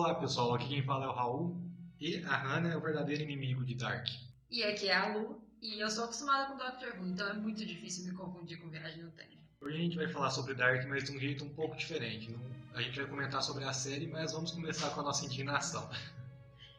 Olá 0.00 0.14
pessoal, 0.14 0.54
aqui 0.54 0.66
quem 0.66 0.82
fala 0.82 1.04
é 1.04 1.08
o 1.08 1.12
Raul 1.12 1.60
e 2.00 2.24
a 2.24 2.34
Hannah 2.34 2.72
é 2.72 2.76
o 2.78 2.80
verdadeiro 2.80 3.22
inimigo 3.22 3.62
de 3.66 3.74
Dark. 3.74 4.08
E 4.50 4.62
aqui 4.62 4.88
é 4.88 4.96
a 4.96 5.08
Lu, 5.14 5.46
e 5.60 5.78
eu 5.78 5.90
sou 5.90 6.04
acostumada 6.04 6.50
com 6.50 6.56
Doctor 6.56 6.98
Who, 6.98 7.08
então 7.08 7.28
é 7.28 7.34
muito 7.34 7.66
difícil 7.66 8.06
me 8.06 8.12
confundir 8.12 8.58
com 8.62 8.70
Viagem 8.70 9.02
no 9.02 9.10
Tempo. 9.10 9.36
Hoje 9.60 9.76
a 9.76 9.78
gente 9.78 9.96
vai 9.98 10.08
falar 10.08 10.30
sobre 10.30 10.54
Dark, 10.54 10.88
mas 10.88 11.04
de 11.04 11.12
um 11.14 11.20
jeito 11.20 11.44
um 11.44 11.50
pouco 11.50 11.76
diferente. 11.76 12.34
A 12.72 12.80
gente 12.80 12.98
vai 12.98 13.10
comentar 13.10 13.42
sobre 13.42 13.62
a 13.64 13.74
série, 13.74 14.06
mas 14.06 14.32
vamos 14.32 14.52
começar 14.52 14.88
com 14.88 15.00
a 15.00 15.02
nossa 15.02 15.26
indignação. 15.26 15.90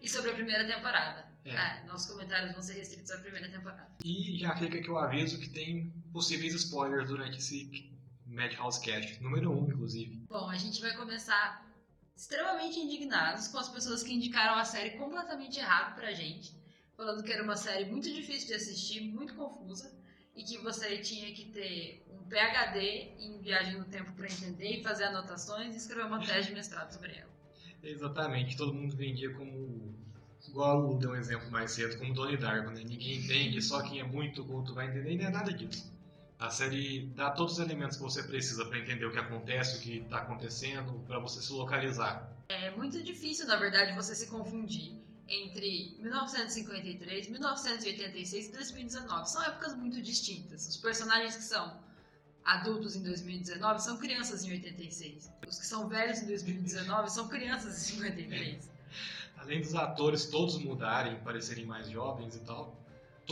E 0.02 0.10
sobre 0.10 0.32
a 0.32 0.34
primeira 0.34 0.66
temporada. 0.66 1.24
É. 1.46 1.56
Ah, 1.56 1.84
nossos 1.86 2.10
comentários 2.12 2.54
vão 2.54 2.62
ser 2.64 2.74
restritos 2.74 3.12
à 3.12 3.20
primeira 3.20 3.48
temporada. 3.52 3.88
E 4.04 4.40
já 4.40 4.56
fica 4.56 4.80
aqui 4.80 4.90
o 4.90 4.98
aviso 4.98 5.40
que 5.40 5.48
tem 5.48 5.94
possíveis 6.12 6.56
spoilers 6.56 7.08
durante 7.08 7.38
esse 7.38 7.88
Madhouse 8.26 8.82
Cast, 8.82 9.22
número 9.22 9.52
1 9.52 9.60
um, 9.60 9.68
inclusive. 9.68 10.26
Bom, 10.28 10.50
a 10.50 10.58
gente 10.58 10.82
vai 10.82 10.96
começar 10.96 11.71
extremamente 12.22 12.80
indignados 12.80 13.48
com 13.48 13.58
as 13.58 13.68
pessoas 13.68 14.04
que 14.04 14.14
indicaram 14.14 14.54
a 14.54 14.64
série 14.64 14.92
completamente 14.92 15.60
errado 15.60 15.96
pra 15.96 16.14
gente, 16.14 16.56
falando 16.96 17.24
que 17.24 17.34
era 17.34 17.44
uma 17.44 17.58
série 17.58 17.86
muito 17.86 18.14
difícil 18.14 18.50
de 18.50 18.54
assistir, 18.54 19.02
muito 19.02 19.34
confusa, 19.34 19.92
e 20.36 20.44
que 20.44 20.60
você 20.60 21.00
tinha 21.00 21.34
que 21.34 21.46
ter 21.46 22.06
um 22.12 22.24
PhD 22.30 23.16
em 23.18 23.40
viagem 23.40 23.76
no 23.76 23.86
tempo 23.86 24.12
pra 24.12 24.28
entender 24.28 24.78
e 24.78 24.84
fazer 24.84 25.06
anotações 25.06 25.74
e 25.74 25.78
escrever 25.78 26.06
uma 26.06 26.24
tese 26.24 26.50
de 26.50 26.54
mestrado 26.54 26.92
sobre 26.94 27.12
ela. 27.18 27.32
Exatamente, 27.82 28.56
todo 28.56 28.72
mundo 28.72 28.96
vendia 28.96 29.34
como. 29.34 30.00
Igual 30.48 30.98
deu 31.00 31.12
um 31.12 31.16
exemplo 31.16 31.50
mais 31.50 31.72
cedo, 31.72 31.98
como 31.98 32.14
Donnie 32.14 32.38
Darko, 32.38 32.70
né? 32.70 32.84
Ninguém 32.84 33.18
entende, 33.18 33.60
só 33.64 33.82
quem 33.82 34.00
é 34.00 34.04
muito 34.04 34.46
culto 34.46 34.76
vai 34.76 34.88
entender, 34.88 35.14
e 35.14 35.18
não 35.18 35.26
é 35.26 35.30
nada 35.30 35.52
disso. 35.52 35.92
A 36.42 36.50
série 36.50 37.06
dá 37.16 37.30
todos 37.30 37.54
os 37.54 37.60
elementos 37.60 37.98
que 37.98 38.02
você 38.02 38.24
precisa 38.24 38.66
para 38.66 38.80
entender 38.80 39.06
o 39.06 39.12
que 39.12 39.20
acontece, 39.20 39.78
o 39.78 39.80
que 39.80 39.98
está 40.00 40.18
acontecendo, 40.18 41.00
para 41.06 41.20
você 41.20 41.40
se 41.40 41.54
localizar. 41.54 42.28
É 42.50 42.72
muito 42.72 43.04
difícil, 43.04 43.46
na 43.46 43.58
verdade, 43.58 43.94
você 43.94 44.16
se 44.16 44.26
confundir 44.26 44.92
entre 45.28 45.96
1953, 46.00 47.30
1986 47.30 48.48
e 48.48 48.52
2019. 48.54 49.30
São 49.30 49.44
épocas 49.44 49.76
muito 49.76 50.02
distintas. 50.02 50.68
Os 50.68 50.78
personagens 50.78 51.36
que 51.36 51.44
são 51.44 51.80
adultos 52.44 52.96
em 52.96 53.04
2019 53.04 53.80
são 53.80 53.98
crianças 53.98 54.44
em 54.44 54.50
86. 54.50 55.32
Os 55.48 55.60
que 55.60 55.66
são 55.68 55.88
velhos 55.88 56.24
em 56.24 56.26
2019 56.26 57.12
são 57.12 57.28
crianças 57.28 57.78
em 57.78 57.98
53. 57.98 58.68
Além 59.38 59.62
dos 59.62 59.76
atores 59.76 60.26
todos 60.26 60.58
mudarem, 60.58 61.20
parecerem 61.20 61.68
mais 61.68 61.88
jovens 61.88 62.36
e 62.36 62.40
tal, 62.40 62.81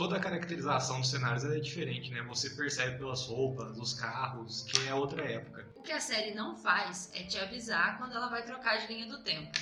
toda 0.00 0.16
a 0.16 0.20
caracterização 0.20 0.98
dos 0.98 1.10
cenários 1.10 1.44
é 1.44 1.60
diferente, 1.60 2.10
né? 2.10 2.22
Você 2.22 2.48
percebe 2.48 2.96
pelas 2.96 3.26
roupas, 3.26 3.76
os 3.78 3.92
carros, 3.92 4.62
que 4.62 4.88
é 4.88 4.94
outra 4.94 5.22
época. 5.30 5.68
O 5.76 5.82
que 5.82 5.92
a 5.92 6.00
série 6.00 6.32
não 6.34 6.56
faz 6.56 7.10
é 7.14 7.22
te 7.24 7.38
avisar 7.38 7.98
quando 7.98 8.14
ela 8.16 8.28
vai 8.30 8.42
trocar 8.42 8.78
de 8.78 8.86
linha 8.90 9.06
do 9.06 9.22
tempo. 9.22 9.52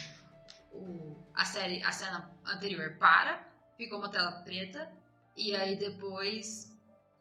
O- 0.72 1.16
a 1.34 1.44
série, 1.44 1.82
a 1.82 1.90
cena 1.90 2.30
anterior 2.46 2.96
para, 3.00 3.44
fica 3.76 3.96
uma 3.96 4.08
tela 4.08 4.30
preta 4.44 4.88
e 5.36 5.56
aí 5.56 5.74
depois 5.74 6.70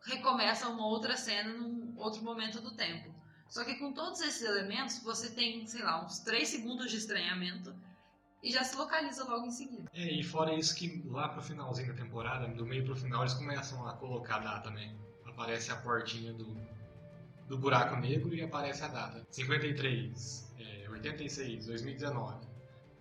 recomeça 0.06 0.70
uma 0.70 0.86
outra 0.86 1.18
cena 1.18 1.52
num 1.54 1.96
outro 1.98 2.22
momento 2.22 2.62
do 2.62 2.76
tempo. 2.76 3.12
Só 3.50 3.64
que 3.64 3.80
com 3.80 3.94
todos 3.94 4.22
esses 4.22 4.44
elementos 4.44 5.00
você 5.02 5.32
tem, 5.32 5.66
sei 5.66 5.82
lá, 5.82 6.06
uns 6.06 6.20
3 6.20 6.48
segundos 6.50 6.92
de 6.92 6.98
estranhamento 6.98 7.74
e 8.42 8.52
já 8.52 8.64
se 8.64 8.76
localiza 8.76 9.24
logo 9.24 9.46
em 9.46 9.52
seguida. 9.52 9.90
É, 9.94 10.12
e 10.12 10.24
fora 10.24 10.54
isso 10.54 10.76
que 10.76 11.04
lá 11.08 11.30
pro 11.30 11.42
finalzinho 11.42 11.88
da 11.88 12.02
temporada, 12.02 12.48
do 12.48 12.66
meio 12.66 12.86
pro 12.86 12.96
final, 12.96 13.22
eles 13.22 13.34
começam 13.34 13.88
a 13.88 13.94
colocar 13.94 14.38
a 14.38 14.40
data, 14.40 14.70
né? 14.70 14.96
Aparece 15.26 15.72
a 15.72 15.76
portinha 15.78 16.34
do, 16.34 16.56
do 17.48 17.58
buraco 17.58 17.96
negro 17.96 18.34
e 18.34 18.42
aparece 18.42 18.84
a 18.84 18.88
data. 18.88 19.26
53, 19.30 20.54
é, 20.60 20.90
86, 20.90 21.66
2019. 21.68 22.48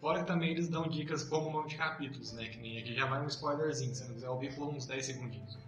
Fora 0.01 0.21
que 0.21 0.27
também 0.27 0.51
eles 0.51 0.69
dão 0.69 0.89
dicas 0.89 1.25
como 1.25 1.49
o 1.49 1.53
nome 1.53 1.69
de 1.71 1.77
capítulos, 1.77 2.33
né? 2.33 2.49
Que 2.49 2.59
nem 2.59 2.79
aqui 2.79 2.95
já 2.95 3.07
vai 3.07 3.21
um 3.23 3.27
spoilerzinho, 3.27 3.95
se 3.95 4.05
não 4.05 4.15
quiser 4.15 4.29
ouvir 4.29 4.55
por 4.55 4.69
uns 4.69 4.87
10 4.87 5.05
segundinhos. 5.05 5.59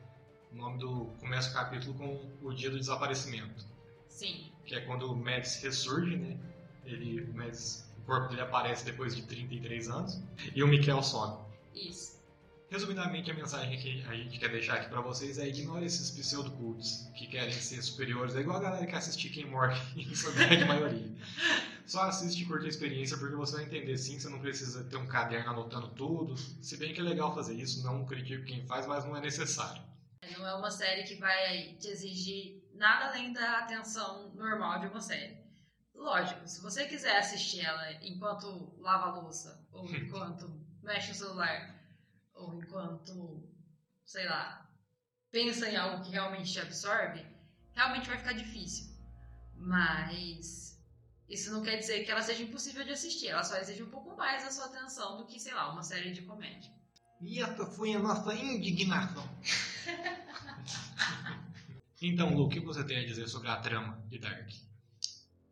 O 0.52 0.56
nome 0.56 0.78
do. 0.78 1.06
Começa 1.18 1.50
o 1.50 1.54
capítulo 1.54 1.94
com 1.94 2.46
o 2.46 2.54
dia 2.54 2.70
do 2.70 2.78
desaparecimento. 2.78 3.66
Sim. 4.08 4.52
Que 4.64 4.74
é 4.74 4.80
quando 4.82 5.10
o 5.10 5.16
Mads 5.16 5.62
ressurge, 5.62 6.16
né? 6.16 6.38
Ele, 6.84 7.22
o 7.22 7.34
Mads, 7.34 7.87
o 7.87 7.87
corpo 8.08 8.28
dele 8.28 8.40
aparece 8.40 8.86
depois 8.86 9.14
de 9.14 9.22
33 9.22 9.88
anos. 9.90 10.18
E 10.54 10.62
o 10.62 10.66
Mikkel 10.66 11.02
some. 11.02 11.44
Isso. 11.74 12.18
Resumidamente, 12.70 13.30
a 13.30 13.34
mensagem 13.34 13.78
que 13.78 14.04
a 14.06 14.14
gente 14.14 14.38
quer 14.38 14.50
deixar 14.50 14.74
aqui 14.74 14.88
pra 14.88 15.00
vocês 15.00 15.38
é 15.38 15.46
ignore 15.46 15.84
esses 15.84 16.10
pseudo-cultos 16.10 17.08
que 17.14 17.26
querem 17.26 17.52
ser 17.52 17.82
superiores. 17.82 18.34
É 18.34 18.40
igual 18.40 18.58
a 18.58 18.62
galera 18.62 18.86
que 18.86 18.94
assiste 18.94 19.28
Quem 19.30 19.46
Morre, 19.46 19.78
em 19.96 20.14
sua 20.14 20.32
grande 20.32 20.64
maioria. 20.64 21.10
Só 21.86 22.02
assiste 22.02 22.42
e 22.42 22.46
curte 22.46 22.66
a 22.66 22.68
experiência 22.68 23.16
porque 23.16 23.36
você 23.36 23.56
vai 23.56 23.64
entender 23.64 23.96
sim, 23.96 24.18
você 24.18 24.28
não 24.28 24.40
precisa 24.40 24.84
ter 24.84 24.96
um 24.96 25.06
caderno 25.06 25.50
anotando 25.50 25.88
tudo. 25.88 26.36
Se 26.36 26.76
bem 26.76 26.92
que 26.92 27.00
é 27.00 27.04
legal 27.04 27.34
fazer 27.34 27.54
isso, 27.54 27.82
não 27.82 28.04
critico 28.04 28.44
quem 28.44 28.66
faz, 28.66 28.86
mas 28.86 29.04
não 29.04 29.16
é 29.16 29.20
necessário. 29.20 29.82
Não 30.36 30.46
é 30.46 30.54
uma 30.54 30.70
série 30.70 31.04
que 31.04 31.14
vai 31.14 31.74
te 31.80 31.88
exigir 31.88 32.62
nada 32.74 33.06
além 33.06 33.32
da 33.32 33.60
atenção 33.60 34.30
normal 34.34 34.80
de 34.80 34.88
uma 34.88 35.00
série. 35.00 35.47
Lógico, 35.98 36.46
se 36.46 36.62
você 36.62 36.86
quiser 36.86 37.18
assistir 37.18 37.60
ela 37.60 37.92
enquanto 38.04 38.72
lava 38.78 39.06
a 39.06 39.20
louça, 39.20 39.66
ou 39.72 39.84
enquanto 39.92 40.48
mexe 40.80 41.08
no 41.08 41.14
celular, 41.14 41.74
ou 42.34 42.54
enquanto, 42.54 43.42
sei 44.06 44.24
lá, 44.26 44.70
pensa 45.30 45.68
em 45.68 45.76
algo 45.76 46.04
que 46.04 46.10
realmente 46.10 46.52
te 46.52 46.60
absorve, 46.60 47.26
realmente 47.74 48.08
vai 48.08 48.16
ficar 48.16 48.32
difícil. 48.32 48.96
Mas 49.56 50.80
isso 51.28 51.52
não 51.52 51.62
quer 51.62 51.78
dizer 51.78 52.04
que 52.04 52.10
ela 52.12 52.22
seja 52.22 52.44
impossível 52.44 52.84
de 52.84 52.92
assistir, 52.92 53.26
ela 53.26 53.42
só 53.42 53.56
exige 53.56 53.82
um 53.82 53.90
pouco 53.90 54.16
mais 54.16 54.44
da 54.44 54.52
sua 54.52 54.66
atenção 54.66 55.18
do 55.18 55.26
que, 55.26 55.40
sei 55.40 55.52
lá, 55.52 55.72
uma 55.72 55.82
série 55.82 56.12
de 56.12 56.22
comédia. 56.22 56.72
E 57.20 57.40
essa 57.40 57.66
foi 57.66 57.94
a 57.94 57.98
nossa 57.98 58.32
indignação. 58.32 59.28
então, 62.00 62.32
Lu, 62.32 62.46
o 62.46 62.48
que 62.48 62.60
você 62.60 62.84
tem 62.84 63.00
a 63.00 63.06
dizer 63.06 63.26
sobre 63.26 63.48
a 63.48 63.56
trama 63.56 64.00
de 64.06 64.20
Dark? 64.20 64.67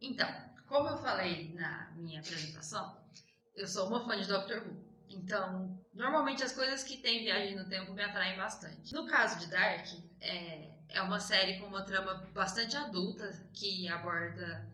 Então, 0.06 0.28
como 0.68 0.88
eu 0.88 0.98
falei 0.98 1.52
na 1.54 1.90
minha 1.96 2.20
apresentação, 2.20 2.96
eu 3.54 3.66
sou 3.66 3.88
uma 3.88 4.04
fã 4.04 4.16
de 4.16 4.28
Doctor 4.28 4.58
Who. 4.58 4.86
Então, 5.08 5.80
normalmente 5.94 6.44
as 6.44 6.52
coisas 6.52 6.82
que 6.84 6.98
têm 6.98 7.24
viagem 7.24 7.56
no 7.56 7.68
tempo 7.68 7.92
me 7.92 8.02
atraem 8.02 8.36
bastante. 8.36 8.94
No 8.94 9.06
caso 9.06 9.38
de 9.40 9.46
Dark, 9.48 9.86
é, 10.20 10.70
é 10.88 11.02
uma 11.02 11.20
série 11.20 11.58
com 11.58 11.66
uma 11.66 11.84
trama 11.84 12.28
bastante 12.32 12.76
adulta 12.76 13.30
que 13.52 13.88
aborda 13.88 14.68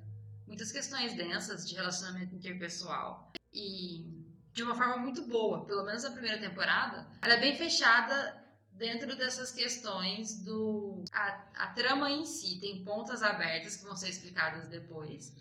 muitas 0.46 0.70
questões 0.70 1.14
densas 1.14 1.66
de 1.66 1.74
relacionamento 1.74 2.34
interpessoal 2.34 3.32
e 3.52 4.06
de 4.52 4.62
uma 4.62 4.74
forma 4.74 4.98
muito 4.98 5.26
boa. 5.26 5.64
Pelo 5.64 5.84
menos 5.84 6.04
a 6.04 6.10
primeira 6.10 6.38
temporada, 6.38 7.06
ela 7.22 7.34
é 7.34 7.40
bem 7.40 7.56
fechada 7.56 8.41
dentro 8.74 9.16
dessas 9.16 9.50
questões 9.52 10.42
do 10.42 11.04
a, 11.12 11.44
a 11.54 11.66
trama 11.68 12.10
em 12.10 12.24
si 12.24 12.58
tem 12.60 12.84
pontas 12.84 13.22
abertas 13.22 13.76
que 13.76 13.84
vão 13.84 13.96
ser 13.96 14.08
explicadas 14.08 14.68
depois 14.68 15.32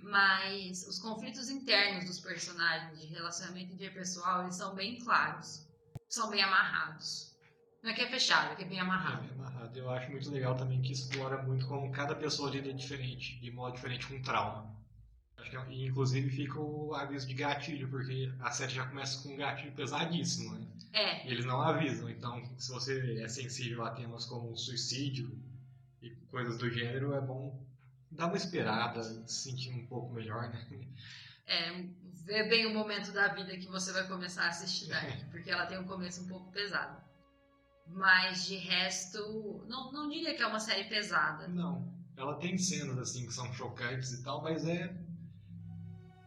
mas 0.00 0.86
os 0.86 0.98
conflitos 0.98 1.50
internos 1.50 2.04
dos 2.04 2.20
personagens 2.20 3.00
de 3.00 3.06
relacionamento 3.06 3.72
interpessoal 3.72 4.42
eles 4.42 4.56
são 4.56 4.74
bem 4.74 4.98
claros 4.98 5.66
são 6.08 6.30
bem 6.30 6.42
amarrados 6.42 7.36
não 7.82 7.90
é 7.90 7.94
que 7.94 8.02
é 8.02 8.08
fechado 8.08 8.52
é 8.52 8.56
que 8.56 8.62
é 8.62 8.66
bem 8.66 8.78
É, 8.78 8.82
amarrado 8.82 9.22
bem 9.22 9.30
amarrado. 9.30 9.78
Eu 9.78 9.90
acho 9.90 10.10
muito 10.10 10.30
legal 10.30 10.56
também 10.56 10.80
que 10.80 10.92
explora 10.92 11.42
muito 11.42 11.66
como 11.66 11.90
cada 11.92 12.14
pessoa 12.14 12.50
lida 12.50 12.72
diferente, 12.72 13.38
de 13.40 13.50
modo 13.50 13.74
diferente 13.74 14.06
com 14.06 14.20
trauma. 14.22 14.77
Acho 15.38 15.50
que, 15.50 15.56
é- 15.56 15.86
inclusive 15.86 16.30
fica 16.30 16.60
o 16.60 16.94
aviso 16.94 17.26
de 17.26 17.34
gatilho, 17.34 17.88
porque 17.88 18.32
a 18.40 18.50
série 18.50 18.74
já 18.74 18.86
começa 18.86 19.22
com 19.22 19.34
um 19.34 19.36
gatilho 19.36 19.72
pesadíssimo, 19.72 20.54
né? 20.54 20.66
é 20.92 21.26
E 21.26 21.30
eles 21.30 21.44
não 21.44 21.60
avisam, 21.62 22.08
então 22.08 22.44
se 22.58 22.70
você 22.70 23.20
é 23.22 23.28
sensível 23.28 23.84
a 23.84 23.90
temas 23.90 24.24
como 24.24 24.56
suicídio 24.56 25.30
e 26.02 26.10
coisas 26.30 26.58
do 26.58 26.68
gênero, 26.70 27.14
é 27.14 27.20
bom 27.20 27.62
dar 28.10 28.26
uma 28.26 28.36
esperada, 28.36 29.02
se 29.02 29.50
sentir 29.50 29.70
um 29.70 29.86
pouco 29.86 30.12
melhor, 30.12 30.48
né? 30.50 30.66
é 31.46 31.70
ver 32.24 32.48
bem 32.48 32.66
o 32.66 32.74
momento 32.74 33.10
da 33.12 33.28
vida 33.28 33.56
que 33.56 33.66
você 33.66 33.92
vai 33.92 34.06
começar 34.06 34.44
a 34.44 34.48
assistir 34.48 34.88
Dark 34.88 35.08
porque 35.30 35.50
ela 35.50 35.66
tem 35.66 35.78
um 35.78 35.84
começo 35.84 36.22
um 36.22 36.28
pouco 36.28 36.50
pesado 36.52 37.00
mas 37.86 38.44
de 38.46 38.56
resto 38.56 39.64
não, 39.66 39.90
não 39.92 40.08
diria 40.10 40.34
que 40.34 40.42
é 40.42 40.46
uma 40.46 40.60
série 40.60 40.84
pesada 40.84 41.48
Não. 41.48 41.96
Ela 42.16 42.34
tem 42.36 42.58
cenas 42.58 42.98
assim 42.98 43.26
que 43.26 43.32
são 43.32 43.50
chocantes 43.54 44.12
e 44.12 44.22
tal, 44.24 44.42
mas 44.42 44.66
é 44.66 44.92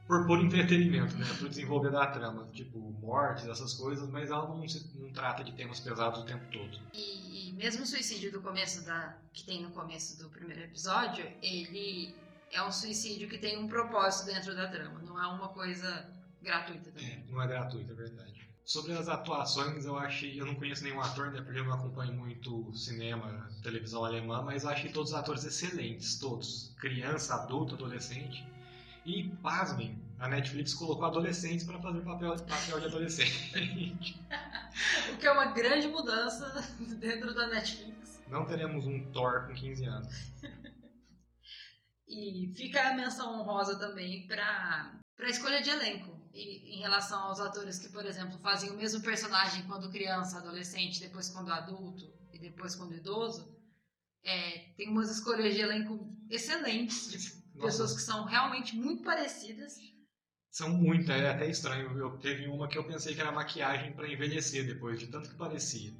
por 0.07 0.25
puro 0.27 0.43
entretenimento, 0.45 1.15
né? 1.17 1.25
Pro 1.37 1.47
desenvolver 1.49 1.91
da 1.91 2.07
trama, 2.07 2.47
tipo 2.53 2.79
mortes, 3.01 3.45
essas 3.47 3.73
coisas, 3.73 4.09
mas 4.09 4.29
ela 4.29 4.47
não, 4.47 4.67
se- 4.67 4.89
não 4.97 5.11
trata 5.11 5.43
de 5.43 5.53
temas 5.53 5.79
pesados 5.79 6.21
o 6.21 6.25
tempo 6.25 6.43
todo. 6.51 6.77
E, 6.93 7.49
e 7.49 7.53
mesmo 7.53 7.83
o 7.83 7.85
suicídio 7.87 8.31
do 8.31 8.41
começo 8.41 8.83
da. 8.85 9.17
que 9.33 9.43
tem 9.45 9.61
no 9.63 9.71
começo 9.71 10.17
do 10.21 10.29
primeiro 10.29 10.63
episódio, 10.63 11.25
ele 11.41 12.15
é 12.51 12.61
um 12.63 12.71
suicídio 12.71 13.29
que 13.29 13.37
tem 13.37 13.57
um 13.57 13.67
propósito 13.67 14.25
dentro 14.25 14.53
da 14.55 14.67
trama, 14.67 14.99
não 15.01 15.21
é 15.21 15.27
uma 15.27 15.49
coisa 15.49 16.09
gratuita 16.41 16.91
também. 16.91 17.07
É, 17.11 17.23
não 17.31 17.41
é 17.41 17.47
gratuito, 17.47 17.91
é 17.91 17.95
verdade. 17.95 18.41
Sobre 18.65 18.93
as 18.93 19.07
atuações, 19.09 19.85
eu 19.85 19.97
achei. 19.97 20.39
Eu 20.39 20.45
não 20.45 20.55
conheço 20.55 20.83
nenhum 20.83 21.01
ator, 21.01 21.31
né? 21.31 21.41
Porque 21.41 21.59
eu 21.59 21.65
não 21.65 21.73
acompanho 21.73 22.13
muito 22.13 22.71
cinema, 22.73 23.49
televisão 23.63 24.05
alemã, 24.05 24.41
mas 24.43 24.63
eu 24.63 24.69
achei 24.69 24.91
todos 24.91 25.11
os 25.11 25.17
atores 25.17 25.43
excelentes, 25.43 26.17
todos. 26.19 26.73
Criança, 26.79 27.35
adulto, 27.35 27.75
adolescente. 27.75 28.45
E, 29.05 29.29
pasmem, 29.41 29.99
A 30.19 30.27
Netflix 30.27 30.75
colocou 30.75 31.05
adolescentes 31.05 31.65
para 31.65 31.79
fazer 31.81 32.01
papel, 32.01 32.35
papel 32.45 32.79
de 32.79 32.85
adolescente. 32.85 34.19
o 35.11 35.17
que 35.17 35.25
é 35.25 35.31
uma 35.31 35.47
grande 35.47 35.87
mudança 35.87 36.45
dentro 36.99 37.33
da 37.33 37.47
Netflix. 37.47 38.21
Não 38.27 38.45
teremos 38.45 38.85
um 38.85 39.11
Thor 39.11 39.47
com 39.47 39.53
15 39.55 39.85
anos. 39.85 40.13
e 42.07 42.53
fica 42.55 42.89
a 42.89 42.93
menção 42.93 43.39
honrosa 43.39 43.79
também 43.79 44.27
para 44.27 44.93
a 45.19 45.29
escolha 45.29 45.61
de 45.61 45.71
elenco. 45.71 46.21
E, 46.33 46.75
em 46.77 46.79
relação 46.79 47.19
aos 47.23 47.39
atores 47.39 47.79
que, 47.79 47.89
por 47.89 48.05
exemplo, 48.05 48.37
fazem 48.39 48.69
o 48.69 48.77
mesmo 48.77 49.01
personagem 49.01 49.63
quando 49.63 49.91
criança, 49.91 50.37
adolescente, 50.37 50.99
depois 50.99 51.29
quando 51.29 51.51
adulto 51.51 52.05
e 52.31 52.37
depois 52.37 52.75
quando 52.75 52.95
idoso, 52.95 53.59
é, 54.23 54.69
tem 54.77 54.87
umas 54.89 55.09
escolhas 55.09 55.53
de 55.55 55.61
elenco 55.61 56.15
excelentes, 56.29 57.11
Nossa. 57.11 57.40
Pessoas 57.61 57.93
que 57.93 58.01
são 58.01 58.25
realmente 58.25 58.75
muito 58.75 59.03
parecidas. 59.03 59.77
São 60.49 60.69
muitas, 60.69 61.15
é 61.15 61.29
até 61.29 61.49
estranho. 61.49 61.97
Eu 61.97 62.17
teve 62.17 62.47
uma 62.47 62.67
que 62.67 62.77
eu 62.77 62.83
pensei 62.83 63.15
que 63.15 63.21
era 63.21 63.31
maquiagem 63.31 63.93
para 63.93 64.11
envelhecer 64.11 64.65
depois, 64.65 64.99
de 64.99 65.07
tanto 65.07 65.29
que 65.29 65.35
parecia. 65.35 65.93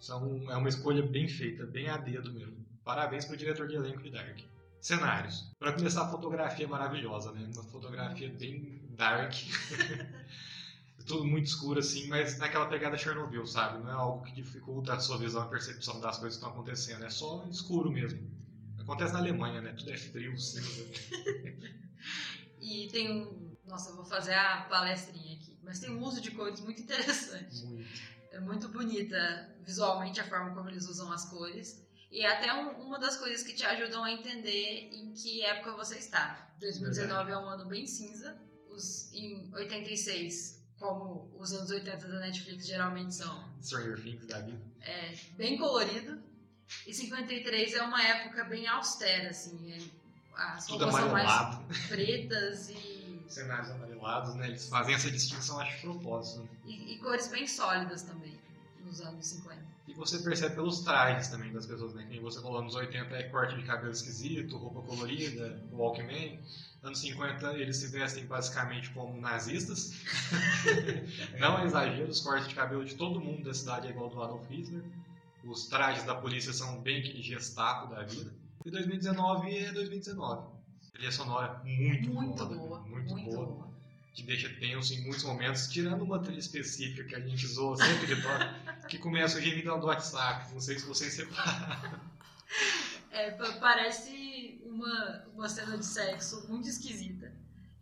São, 0.00 0.50
é 0.50 0.56
uma 0.56 0.68
escolha 0.68 1.02
bem 1.02 1.28
feita, 1.28 1.66
bem 1.66 1.88
a 1.88 1.96
dedo 1.96 2.32
mesmo. 2.32 2.64
Parabéns 2.84 3.26
pro 3.26 3.36
diretor 3.36 3.68
de 3.68 3.74
elenco 3.74 4.02
de 4.02 4.10
Dark. 4.10 4.38
Cenários. 4.80 5.52
Para 5.58 5.72
começar, 5.72 6.04
a 6.04 6.08
fotografia 6.08 6.64
é 6.64 6.68
maravilhosa, 6.68 7.32
né? 7.32 7.50
Uma 7.52 7.64
fotografia 7.64 8.30
bem 8.30 8.80
dark. 8.90 9.34
Tudo 11.06 11.24
muito 11.24 11.46
escuro, 11.46 11.80
assim, 11.80 12.06
mas 12.08 12.38
naquela 12.38 12.66
pegada 12.66 12.96
Chernobyl, 12.96 13.46
sabe? 13.46 13.82
Não 13.82 13.90
é 13.90 13.92
algo 13.92 14.24
que 14.24 14.32
dificulta 14.32 14.94
a 14.94 15.00
sua 15.00 15.18
visão, 15.18 15.42
a 15.42 15.46
percepção 15.46 16.00
das 16.00 16.18
coisas 16.18 16.38
que 16.38 16.44
estão 16.44 16.50
acontecendo. 16.50 17.04
É 17.04 17.10
só 17.10 17.46
escuro 17.50 17.90
mesmo. 17.90 18.20
Acontece 18.88 19.12
na 19.12 19.18
Alemanha, 19.18 19.60
né? 19.60 19.74
Tudo 19.74 19.90
é 19.90 19.98
frio, 19.98 20.38
cinza. 20.38 20.82
e 22.58 22.88
tem 22.90 23.22
um. 23.22 23.54
Nossa, 23.66 23.90
eu 23.90 23.96
vou 23.96 24.04
fazer 24.06 24.32
a 24.32 24.62
palestrinha 24.62 25.36
aqui. 25.36 25.58
Mas 25.62 25.78
tem 25.78 25.90
um 25.90 26.02
uso 26.02 26.22
de 26.22 26.30
cores 26.30 26.58
muito 26.62 26.80
interessante. 26.80 27.66
Muito. 27.66 27.86
É 28.32 28.40
muito 28.40 28.66
bonita 28.70 29.54
visualmente 29.62 30.18
a 30.20 30.24
forma 30.24 30.54
como 30.54 30.70
eles 30.70 30.88
usam 30.88 31.12
as 31.12 31.26
cores. 31.26 31.86
E 32.10 32.22
é 32.22 32.32
até 32.32 32.50
um, 32.54 32.86
uma 32.86 32.98
das 32.98 33.18
coisas 33.18 33.46
que 33.46 33.52
te 33.52 33.62
ajudam 33.66 34.02
a 34.02 34.10
entender 34.10 34.88
em 34.90 35.12
que 35.12 35.42
época 35.42 35.72
você 35.72 35.98
está. 35.98 36.50
2019 36.58 37.30
é 37.30 37.36
um 37.36 37.46
ano 37.46 37.66
bem 37.66 37.86
cinza. 37.86 38.40
Os, 38.70 39.12
em 39.12 39.52
86, 39.52 40.64
como 40.78 41.30
os 41.38 41.52
anos 41.52 41.68
80 41.68 42.08
da 42.08 42.20
Netflix 42.20 42.66
geralmente 42.66 43.14
são. 43.14 43.52
Stranger 43.60 44.02
Things 44.02 44.26
da 44.26 44.40
vida. 44.40 44.62
É, 44.80 45.14
bem 45.36 45.58
colorido. 45.58 46.22
E 46.86 46.92
53 46.92 47.74
é 47.74 47.82
uma 47.82 48.02
época 48.02 48.44
bem 48.44 48.66
austera, 48.66 49.30
assim. 49.30 49.72
É, 49.72 49.78
as 50.34 50.66
Tudo 50.66 50.84
roupas 50.84 51.00
são 51.00 51.12
mais 51.12 51.88
pretas 51.88 52.70
e. 52.70 53.24
Cenários 53.28 53.70
amarelados, 53.70 54.34
né? 54.36 54.48
Eles 54.48 54.68
fazem 54.68 54.94
essa 54.94 55.10
distinção, 55.10 55.60
acho, 55.60 55.76
de 55.76 55.82
propósito. 55.82 56.40
Né? 56.40 56.48
E, 56.64 56.94
e 56.94 56.98
cores 56.98 57.28
bem 57.28 57.46
sólidas 57.46 58.02
também, 58.02 58.38
nos 58.84 59.00
anos 59.00 59.26
50 59.26 59.68
você 59.98 60.18
percebe 60.20 60.54
pelos 60.54 60.80
trajes 60.80 61.28
também 61.28 61.52
das 61.52 61.66
pessoas, 61.66 61.92
né? 61.94 62.06
Quem 62.08 62.20
você 62.20 62.40
falou, 62.40 62.62
nos 62.62 62.74
80 62.74 63.16
é 63.16 63.24
corte 63.24 63.56
de 63.56 63.64
cabelo 63.64 63.90
esquisito, 63.90 64.56
roupa 64.56 64.80
colorida, 64.82 65.60
Walkman. 65.72 66.38
Anos 66.82 67.00
50 67.00 67.54
eles 67.54 67.76
se 67.78 67.88
vestem 67.88 68.24
basicamente 68.24 68.90
como 68.90 69.20
nazistas. 69.20 69.92
Não 71.38 71.58
é 71.58 71.64
exagero, 71.64 72.08
os 72.08 72.20
cortes 72.20 72.48
de 72.48 72.54
cabelo 72.54 72.84
de 72.84 72.94
todo 72.94 73.20
mundo 73.20 73.42
da 73.42 73.52
cidade 73.52 73.88
é 73.88 73.90
igual 73.90 74.08
do 74.08 74.22
Adolf 74.22 74.48
Hitler. 74.48 74.84
Os 75.44 75.66
trajes 75.66 76.04
da 76.04 76.14
polícia 76.14 76.52
são 76.52 76.80
bem 76.80 77.02
que 77.02 77.22
gestapo 77.22 77.94
da 77.94 78.02
vida. 78.02 78.34
E 78.64 78.70
2019 78.70 79.56
é 79.56 79.72
2019. 79.72 80.58
Trilha 80.92 81.12
sonora 81.12 81.62
muito, 81.64 82.10
muito 82.10 82.46
boa. 82.46 82.58
boa 82.58 82.80
muito, 82.80 83.14
muito 83.14 83.30
boa. 83.30 83.46
boa 83.46 83.68
que 84.18 84.24
deixa 84.24 84.48
tenso 84.48 84.94
em 84.94 85.02
muitos 85.02 85.22
momentos, 85.22 85.68
tirando 85.68 86.02
uma 86.02 86.18
trilha 86.18 86.40
específica 86.40 87.04
que 87.04 87.14
a 87.14 87.20
gente 87.20 87.46
usou 87.46 87.76
sempre 87.76 88.04
de 88.04 88.20
toque, 88.20 88.86
que 88.88 88.98
começa 88.98 89.38
o 89.38 89.40
gemidão 89.40 89.78
do 89.78 89.86
WhatsApp. 89.86 90.52
Não 90.52 90.60
sei 90.60 90.76
se 90.76 90.86
vocês 90.86 91.12
separaram. 91.12 92.00
É, 93.12 93.30
parece 93.60 94.60
uma, 94.64 95.24
uma 95.34 95.48
cena 95.48 95.78
de 95.78 95.86
sexo 95.86 96.46
muito 96.48 96.68
esquisita. 96.68 97.32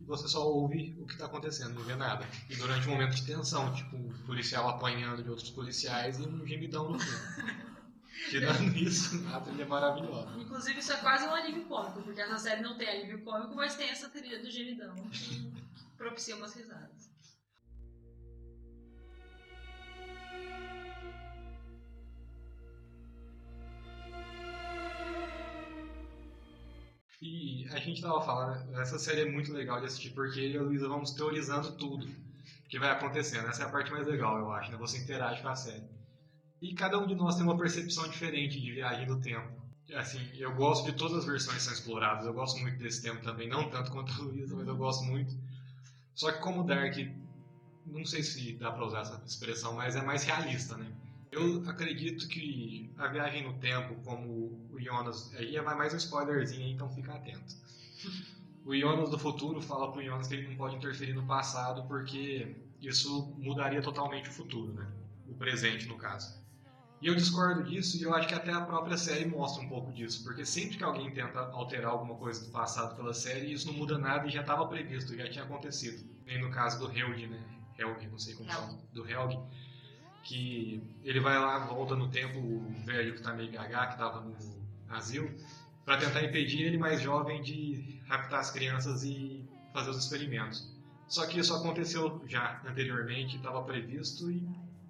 Você 0.07 0.27
só 0.27 0.47
ouve 0.47 0.95
o 0.99 1.05
que 1.05 1.13
está 1.13 1.25
acontecendo, 1.25 1.75
não 1.75 1.83
vê 1.83 1.95
nada. 1.95 2.25
E 2.49 2.55
durante 2.55 2.87
um 2.87 2.91
momento 2.91 3.15
de 3.15 3.25
tensão, 3.25 3.73
tipo, 3.73 3.97
um 3.97 4.25
policial 4.25 4.69
apanhando 4.69 5.21
de 5.21 5.29
outros 5.29 5.49
policiais 5.49 6.17
e 6.17 6.23
um 6.23 6.47
gemidão 6.47 6.89
no 6.89 6.99
fundo. 6.99 7.67
Tirando 8.29 8.75
isso, 8.75 9.27
a 9.27 9.39
trilha 9.39 9.63
é 9.63 9.65
maravilhosa. 9.65 10.31
Inclusive, 10.39 10.79
isso 10.79 10.91
é 10.91 10.97
quase 10.97 11.25
um 11.27 11.35
alívio 11.35 11.65
cômico, 11.65 12.01
porque 12.01 12.19
essa 12.19 12.39
série 12.39 12.61
não 12.61 12.75
tem 12.77 12.89
alívio 12.89 13.21
cômico, 13.21 13.53
mas 13.53 13.75
tem 13.75 13.89
essa 13.89 14.09
trilha 14.09 14.41
do 14.41 14.49
gemidão 14.49 14.95
propicia 15.97 16.35
umas 16.35 16.53
risadas. 16.53 17.09
E 27.19 27.67
a 27.71 27.79
gente 27.79 28.01
tava 28.01 28.21
falando, 28.21 28.79
essa 28.79 28.99
série 28.99 29.21
é 29.21 29.31
muito 29.31 29.51
legal 29.51 29.79
de 29.79 29.87
assistir 29.87 30.11
porque 30.11 30.39
eu 30.39 30.51
e 30.51 30.57
a 30.57 30.61
Luísa 30.61 30.87
vamos 30.87 31.11
teorizando 31.11 31.71
tudo 31.75 32.07
que 32.69 32.77
vai 32.77 32.91
acontecendo. 32.91 33.47
Essa 33.47 33.63
é 33.63 33.65
a 33.65 33.69
parte 33.69 33.91
mais 33.91 34.05
legal, 34.05 34.37
eu 34.37 34.51
acho, 34.51 34.71
né? 34.71 34.77
Você 34.77 34.99
interage 34.99 35.41
com 35.41 35.47
a 35.47 35.55
série. 35.55 35.83
E 36.61 36.73
cada 36.75 36.97
um 36.99 37.07
de 37.07 37.15
nós 37.15 37.35
tem 37.35 37.43
uma 37.43 37.57
percepção 37.57 38.07
diferente 38.07 38.59
de 38.59 38.71
viagem 38.71 39.07
no 39.07 39.19
tempo. 39.19 39.49
Assim, 39.95 40.19
eu 40.33 40.53
gosto 40.53 40.85
de 40.85 40.97
todas 40.97 41.19
as 41.19 41.25
versões 41.25 41.57
que 41.57 41.63
são 41.63 41.73
exploradas, 41.73 42.25
eu 42.25 42.33
gosto 42.33 42.59
muito 42.59 42.77
desse 42.77 43.01
tempo 43.01 43.23
também, 43.23 43.47
não 43.47 43.69
tanto 43.69 43.91
quanto 43.91 44.11
a 44.11 44.17
Luísa, 44.17 44.55
mas 44.55 44.67
eu 44.67 44.75
gosto 44.75 45.03
muito. 45.05 45.33
Só 46.13 46.31
que 46.31 46.39
como 46.39 46.65
Dark, 46.65 46.97
não 47.85 48.05
sei 48.05 48.21
se 48.21 48.53
dá 48.53 48.71
para 48.71 48.85
usar 48.85 49.01
essa 49.01 49.23
expressão, 49.25 49.73
mas 49.73 49.95
é 49.95 50.01
mais 50.01 50.23
realista, 50.23 50.75
né? 50.75 50.91
Eu 51.31 51.63
acredito 51.69 52.27
que 52.27 52.91
a 52.97 53.07
viagem 53.07 53.43
no 53.43 53.53
tempo, 53.59 53.95
como 54.03 54.67
o 54.71 54.79
Jonas, 54.79 55.33
aí 55.35 55.55
é 55.55 55.61
mais 55.61 55.93
um 55.93 55.97
spoilerzinho, 55.97 56.69
então 56.69 56.89
fica 56.89 57.13
atento. 57.13 57.55
O 58.65 58.75
Jonas 58.75 59.09
do 59.09 59.19
futuro 59.19 59.61
fala 59.61 59.91
pro 59.91 60.03
Jonas 60.03 60.27
que 60.27 60.35
ele 60.35 60.47
não 60.47 60.55
pode 60.55 60.75
interferir 60.75 61.13
no 61.13 61.25
passado 61.25 61.87
porque 61.87 62.55
isso 62.81 63.33
mudaria 63.37 63.81
totalmente 63.81 64.29
o 64.29 64.33
futuro, 64.33 64.73
né? 64.73 64.87
O 65.27 65.33
presente, 65.35 65.87
no 65.87 65.97
caso. 65.97 66.41
E 66.99 67.07
eu 67.07 67.15
discordo 67.15 67.63
disso 67.63 67.97
e 67.97 68.03
eu 68.03 68.13
acho 68.15 68.27
que 68.27 68.33
até 68.33 68.51
a 68.51 68.61
própria 68.61 68.97
série 68.97 69.25
mostra 69.25 69.63
um 69.63 69.69
pouco 69.69 69.91
disso, 69.91 70.23
porque 70.23 70.43
sempre 70.43 70.77
que 70.77 70.83
alguém 70.83 71.13
tenta 71.13 71.39
alterar 71.51 71.91
alguma 71.91 72.15
coisa 72.15 72.43
do 72.43 72.51
passado 72.51 72.95
pela 72.95 73.13
série, 73.13 73.53
isso 73.53 73.67
não 73.67 73.73
muda 73.73 73.97
nada 73.97 74.25
e 74.27 74.31
já 74.31 74.41
estava 74.41 74.67
previsto, 74.67 75.15
já 75.15 75.29
tinha 75.29 75.43
acontecido. 75.43 76.09
Nem 76.25 76.41
no 76.41 76.49
caso 76.49 76.79
do 76.79 76.91
Helg, 76.91 77.27
né? 77.27 77.39
Helg, 77.77 78.07
não 78.07 78.17
sei 78.17 78.33
como 78.33 78.49
fala, 78.49 78.79
do 78.91 79.07
Helg, 79.07 79.37
que 80.27 80.83
ele 81.03 81.19
vai 81.19 81.39
lá, 81.39 81.59
volta 81.59 81.95
no 81.95 82.09
tempo, 82.09 82.37
o 82.37 82.69
velho 82.85 83.15
que 83.15 83.21
tá 83.21 83.33
meio 83.33 83.51
gaga, 83.51 83.87
que 83.87 83.97
tava 83.97 84.21
no 84.21 84.35
asilo, 84.89 85.29
para 85.85 85.97
tentar 85.97 86.23
impedir 86.23 86.63
ele 86.63 86.77
mais 86.77 87.01
jovem 87.01 87.41
de 87.41 88.01
raptar 88.07 88.41
as 88.41 88.51
crianças 88.51 89.03
e 89.03 89.47
fazer 89.73 89.89
os 89.89 89.97
experimentos. 89.97 90.75
Só 91.07 91.25
que 91.25 91.39
isso 91.39 91.53
aconteceu 91.53 92.21
já 92.27 92.61
anteriormente, 92.65 93.37
estava 93.37 93.63
previsto 93.63 94.29
e 94.29 94.45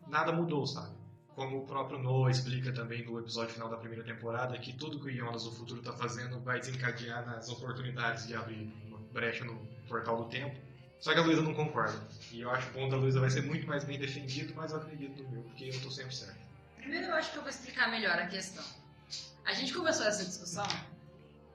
nada 0.07 0.31
mudou, 0.31 0.65
sabe? 0.65 0.97
como 1.37 1.59
o 1.59 1.65
próprio 1.67 1.99
Noah 1.99 2.31
explica 2.31 2.73
também 2.73 3.05
no 3.05 3.19
episódio 3.19 3.53
final 3.53 3.69
da 3.69 3.77
primeira 3.77 4.03
temporada, 4.03 4.57
que 4.57 4.73
tudo 4.73 4.99
que 4.99 5.05
o 5.05 5.15
Jonas 5.15 5.43
do 5.43 5.51
futuro 5.51 5.81
está 5.81 5.93
fazendo 5.93 6.39
vai 6.39 6.59
desencadear 6.59 7.23
nas 7.27 7.47
oportunidades 7.47 8.25
de 8.25 8.33
abrir 8.33 8.73
uma 8.87 8.97
brecha 9.13 9.45
no 9.45 9.55
portal 9.87 10.23
do 10.23 10.29
tempo. 10.29 10.59
Só 10.99 11.13
que 11.13 11.19
a 11.19 11.23
Luísa 11.23 11.41
não 11.41 11.53
concorda. 11.53 11.99
E 12.31 12.41
eu 12.41 12.49
acho 12.49 12.65
que 12.65 12.71
o 12.71 12.81
ponto 12.81 12.91
da 12.91 12.97
Luísa 12.97 13.19
vai 13.19 13.29
ser 13.29 13.43
muito 13.43 13.67
mais 13.67 13.83
bem 13.83 13.99
defendido, 13.99 14.53
mas 14.55 14.71
eu 14.71 14.77
acredito 14.77 15.21
no 15.23 15.29
meu, 15.29 15.43
porque 15.43 15.65
eu 15.65 15.69
estou 15.69 15.91
sempre 15.91 16.15
certo. 16.15 16.39
Primeiro 16.77 17.07
eu 17.07 17.15
acho 17.15 17.31
que 17.31 17.37
eu 17.37 17.41
vou 17.41 17.49
explicar 17.49 17.89
melhor 17.89 18.17
a 18.17 18.27
questão. 18.27 18.63
A 19.45 19.53
gente 19.53 19.73
começou 19.73 20.05
essa 20.05 20.25
discussão 20.25 20.67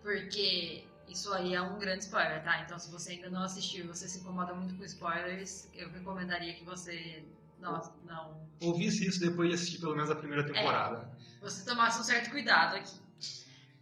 porque 0.03 0.85
isso 1.09 1.33
aí 1.33 1.55
é 1.55 1.61
um 1.61 1.79
grande 1.79 2.05
spoiler, 2.05 2.43
tá? 2.43 2.63
Então 2.63 2.79
se 2.79 2.91
você 2.91 3.13
ainda 3.13 3.31
não 3.31 3.43
assistiu 3.43 3.85
e 3.85 3.89
você 3.89 4.09
se 4.09 4.19
incomoda 4.19 4.55
muito 4.55 4.75
com 4.75 4.85
spoilers, 4.85 5.69
eu 5.75 5.91
recomendaria 5.91 6.55
que 6.55 6.65
você 6.65 7.25
nossa, 7.63 7.93
não. 8.05 8.49
Ouvisse 8.61 9.07
isso 9.07 9.21
depois 9.21 9.49
de 9.49 9.55
assistir 9.55 9.79
pelo 9.79 9.95
menos 9.95 10.11
a 10.11 10.17
primeira 10.17 10.45
temporada. 10.45 11.09
É, 11.17 11.41
você 11.41 11.65
tomasse 11.65 12.01
um 12.01 12.03
certo 12.03 12.31
cuidado 12.31 12.75
aqui. 12.77 13.01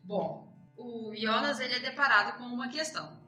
Bom, 0.05 0.53
o 0.77 1.15
Jonas 1.17 1.59
ele 1.61 1.75
é 1.75 1.81
deparado 1.81 2.37
com 2.37 2.45
uma 2.45 2.69
questão. 2.69 3.19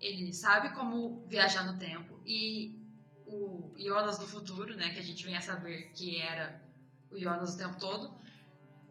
Ele 0.00 0.32
sabe 0.32 0.70
como 0.70 1.24
viajar 1.28 1.64
no 1.64 1.78
tempo 1.78 2.20
e 2.24 2.80
o 3.26 3.72
Jonas 3.76 4.18
do 4.18 4.26
futuro, 4.26 4.74
né, 4.76 4.90
que 4.90 4.98
a 4.98 5.02
gente 5.02 5.24
vem 5.24 5.36
a 5.36 5.40
saber 5.40 5.92
que 5.92 6.20
era 6.20 6.60
o 7.10 7.18
Jonas 7.18 7.54
o 7.54 7.58
tempo 7.58 7.78
todo, 7.78 8.12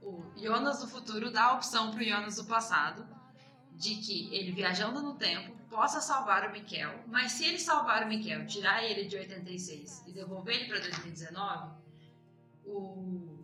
o 0.01 0.31
Jonas 0.37 0.79
do 0.79 0.87
futuro 0.87 1.31
dá 1.31 1.45
a 1.45 1.53
opção 1.53 1.91
para 1.91 2.01
o 2.01 2.05
Jonas 2.05 2.35
do 2.35 2.45
passado 2.45 3.05
de 3.73 3.95
que 3.95 4.33
ele 4.33 4.51
viajando 4.51 5.01
no 5.01 5.15
tempo 5.15 5.57
possa 5.69 6.01
salvar 6.01 6.49
o 6.49 6.51
Miquel, 6.51 7.03
mas 7.07 7.33
se 7.33 7.45
ele 7.45 7.59
salvar 7.59 8.03
o 8.03 8.07
Miquel, 8.07 8.45
tirar 8.45 8.83
ele 8.83 9.07
de 9.07 9.15
86 9.15 10.03
e 10.07 10.11
devolver 10.11 10.55
ele 10.55 10.67
para 10.67 10.79
2019, 10.79 11.71
o 12.65 13.39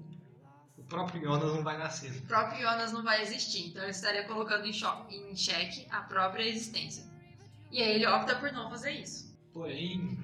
o 0.77 0.87
próprio 0.87 1.19
Jonas 1.19 1.55
não 1.55 1.63
vai 1.63 1.79
nascer. 1.79 2.11
O 2.11 2.27
próprio 2.27 2.61
Jonas 2.61 2.91
não 2.91 3.03
vai 3.03 3.21
existir, 3.23 3.69
então 3.69 3.81
ele 3.81 3.91
estaria 3.91 4.23
colocando 4.25 4.65
em, 4.65 5.31
em 5.31 5.35
xeque 5.35 5.87
a 5.89 6.01
própria 6.01 6.43
existência. 6.43 7.03
E 7.75 7.81
aí 7.83 7.95
ele 7.95 8.07
opta 8.07 8.37
por 8.37 8.53
não 8.53 8.69
fazer 8.69 8.91
isso. 8.91 9.37
Porém, 9.51 10.17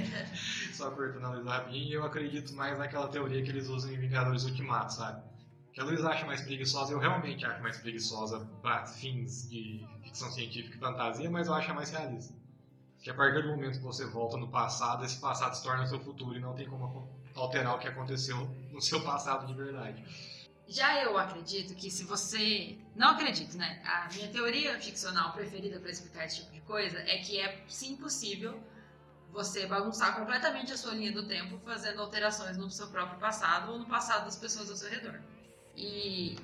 só 0.72 0.90
cortando 0.90 1.22
a 1.26 1.28
Luísa 1.32 1.50
rapidinho, 1.50 1.92
eu 1.96 2.02
acredito 2.02 2.54
mais 2.54 2.78
naquela 2.78 3.08
teoria 3.08 3.42
que 3.42 3.50
eles 3.50 3.68
usam 3.68 3.92
em 3.92 3.98
Vingadores 3.98 4.44
Ultimato, 4.44 4.94
sabe? 4.94 5.22
Que 5.74 5.82
a 5.82 5.84
Luísa 5.84 6.08
acha 6.08 6.24
mais 6.24 6.40
preguiçosa, 6.40 6.94
eu 6.94 6.98
realmente 6.98 7.44
acho 7.44 7.60
mais 7.60 7.76
preguiçosa 7.76 8.40
para 8.62 8.86
fins 8.86 9.50
de 9.50 9.86
ficção 10.02 10.30
científica 10.32 10.76
e 10.76 10.80
fantasia, 10.80 11.30
mas 11.30 11.46
eu 11.46 11.52
acho 11.52 11.74
mais 11.74 11.90
realista. 11.90 12.32
Que 13.02 13.10
a 13.10 13.14
partir 13.14 13.42
do 13.42 13.48
momento 13.48 13.80
que 13.80 13.84
você 13.84 14.06
volta 14.06 14.38
no 14.38 14.48
passado, 14.48 15.04
esse 15.04 15.20
passado 15.20 15.54
se 15.54 15.62
torna 15.62 15.86
seu 15.86 16.00
futuro 16.00 16.36
e 16.36 16.40
não 16.40 16.54
tem 16.54 16.66
como 16.66 17.06
alterar 17.34 17.74
o 17.74 17.78
que 17.78 17.86
aconteceu 17.86 18.48
no 18.72 18.80
seu 18.80 19.02
passado 19.02 19.46
de 19.46 19.52
verdade. 19.52 20.02
Já 20.68 21.02
eu 21.02 21.16
acredito 21.16 21.74
que 21.74 21.90
se 21.90 22.04
você. 22.04 22.78
Não 22.94 23.08
acredito, 23.08 23.56
né? 23.56 23.80
A 23.86 24.12
minha 24.12 24.28
teoria 24.28 24.78
ficcional 24.78 25.32
preferida 25.32 25.80
para 25.80 25.90
explicar 25.90 26.26
esse 26.26 26.42
tipo 26.42 26.52
de 26.52 26.57
coisa 26.68 26.98
é 26.98 27.18
que 27.18 27.40
é 27.40 27.64
sim 27.66 27.96
possível 27.96 28.62
você 29.32 29.66
bagunçar 29.66 30.14
completamente 30.16 30.72
a 30.72 30.76
sua 30.76 30.92
linha 30.92 31.12
do 31.12 31.26
tempo 31.26 31.58
fazendo 31.64 32.00
alterações 32.00 32.56
no 32.56 32.70
seu 32.70 32.86
próprio 32.88 33.18
passado 33.18 33.72
ou 33.72 33.78
no 33.78 33.86
passado 33.86 34.26
das 34.26 34.36
pessoas 34.36 34.70
ao 34.70 34.76
seu 34.76 34.90
redor. 34.90 35.18
E 35.74 36.36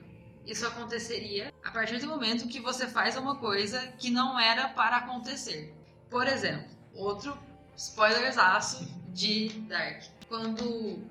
isso 0.46 0.66
aconteceria 0.66 1.52
a 1.62 1.70
partir 1.70 1.98
do 1.98 2.06
momento 2.06 2.48
que 2.48 2.60
você 2.60 2.86
faz 2.86 3.16
uma 3.16 3.36
coisa 3.36 3.86
que 3.98 4.10
não 4.10 4.38
era 4.38 4.68
para 4.68 4.96
acontecer. 4.96 5.74
Por 6.10 6.26
exemplo, 6.26 6.68
outro 6.94 7.38
spoilersaço 7.76 8.84
de 9.12 9.48
Dark. 9.68 10.02
Quando 10.28 10.64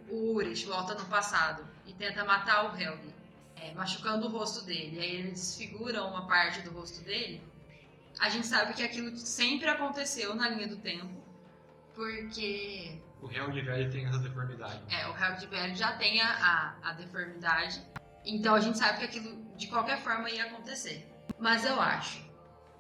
o 0.10 0.34
Urich 0.34 0.66
volta 0.66 0.96
no 0.96 1.06
passado 1.06 1.66
e 1.86 1.94
tenta 1.94 2.26
matar 2.26 2.72
o 2.72 2.80
Helgi, 2.80 3.14
é, 3.56 3.74
machucando 3.74 4.28
o 4.28 4.30
rosto 4.30 4.66
dele, 4.66 5.00
aí 5.00 5.16
ele 5.16 5.32
desfigura 5.32 6.04
uma 6.04 6.28
parte 6.28 6.62
do 6.62 6.72
rosto 6.72 7.02
dele, 7.04 7.42
a 8.20 8.30
gente 8.30 8.48
sabe 8.48 8.74
que 8.74 8.84
aquilo 8.84 9.16
sempre 9.18 9.70
aconteceu 9.70 10.36
na 10.36 10.50
linha 10.50 10.68
do 10.68 10.78
tempo, 10.78 11.24
porque... 11.94 13.02
O 13.22 13.32
Helgi 13.32 13.62
velho 13.62 13.92
tem 13.92 14.06
essa 14.06 14.20
deformidade. 14.20 14.82
É, 14.94 15.08
o 15.08 15.18
Helgi 15.18 15.48
velho 15.48 15.76
já 15.76 15.96
tem 15.98 16.22
a, 16.22 16.28
a, 16.28 16.90
a 16.90 16.94
deformidade, 16.94 17.82
então 18.26 18.56
a 18.56 18.60
gente 18.60 18.78
sabe 18.78 19.00
que 19.00 19.06
aquilo 19.06 19.56
de 19.56 19.68
qualquer 19.68 20.02
forma 20.02 20.30
ia 20.30 20.46
acontecer. 20.46 21.08
Mas 21.40 21.66
eu 21.66 21.80
acho 21.80 22.24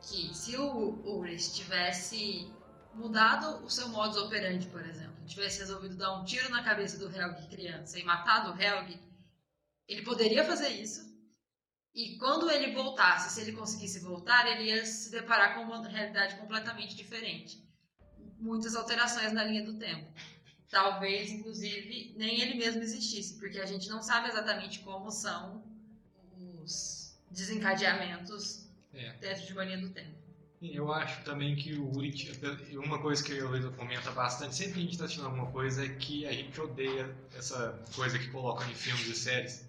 que 0.02 0.34
se 0.36 0.58
o 0.58 1.02
Urich 1.06 1.54
tivesse 1.54 2.52
mudado 2.94 3.66
o 3.66 3.70
seu 3.70 3.88
modus 3.90 4.18
operandi, 4.18 4.68
por 4.68 4.82
exemplo, 4.82 5.14
tivesse 5.26 5.60
resolvido 5.60 5.96
dar 5.96 6.20
um 6.20 6.26
tiro 6.26 6.50
na 6.50 6.64
cabeça 6.64 6.98
do 6.98 7.14
Helg 7.14 7.48
criança 7.48 7.98
e 8.00 8.04
matado 8.04 8.52
o 8.52 8.62
Helg, 8.62 9.00
ele 9.88 10.02
poderia 10.04 10.44
fazer 10.44 10.70
isso. 10.70 11.13
E 11.94 12.18
quando 12.18 12.50
ele 12.50 12.74
voltasse, 12.74 13.34
se 13.34 13.42
ele 13.42 13.52
conseguisse 13.52 14.00
voltar, 14.00 14.48
ele 14.48 14.70
ia 14.70 14.86
se 14.86 15.12
deparar 15.12 15.56
com 15.56 15.62
uma 15.62 15.88
realidade 15.88 16.36
completamente 16.36 16.96
diferente. 16.96 17.64
Muitas 18.40 18.76
alterações 18.76 19.32
na 19.32 19.44
linha 19.44 19.64
do 19.64 19.78
tempo. 19.78 20.12
Talvez, 20.70 21.32
inclusive, 21.32 22.16
nem 22.18 22.42
ele 22.42 22.56
mesmo 22.56 22.82
existisse, 22.82 23.38
porque 23.38 23.60
a 23.60 23.66
gente 23.66 23.88
não 23.90 24.02
sabe 24.02 24.28
exatamente 24.28 24.80
como 24.80 25.12
são 25.12 25.64
os 26.64 27.16
desencadeamentos 27.30 28.68
é. 28.92 29.14
dentro 29.14 29.46
de 29.46 29.54
uma 29.54 29.64
linha 29.64 29.78
do 29.78 29.90
tempo. 29.90 30.24
Eu 30.62 30.92
acho 30.94 31.24
também 31.26 31.56
que 31.56 31.74
o 31.74 31.96
Uri, 31.96 32.14
uma 32.78 33.00
coisa 33.00 33.22
que 33.22 33.34
eu 33.34 33.52
vejo 33.52 33.72
comenta 33.74 34.12
bastante, 34.12 34.56
sempre 34.56 34.74
que 34.74 34.80
a 34.80 34.82
gente 34.84 34.92
está 34.94 35.06
assistindo 35.06 35.26
alguma 35.26 35.52
coisa, 35.52 35.86
é 35.86 35.90
que 35.90 36.26
a 36.26 36.32
gente 36.32 36.60
odeia 36.60 37.14
essa 37.36 37.84
coisa 37.94 38.18
que 38.18 38.30
colocam 38.30 38.68
em 38.72 38.74
filmes 38.74 39.06
e 39.08 39.14
séries, 39.14 39.68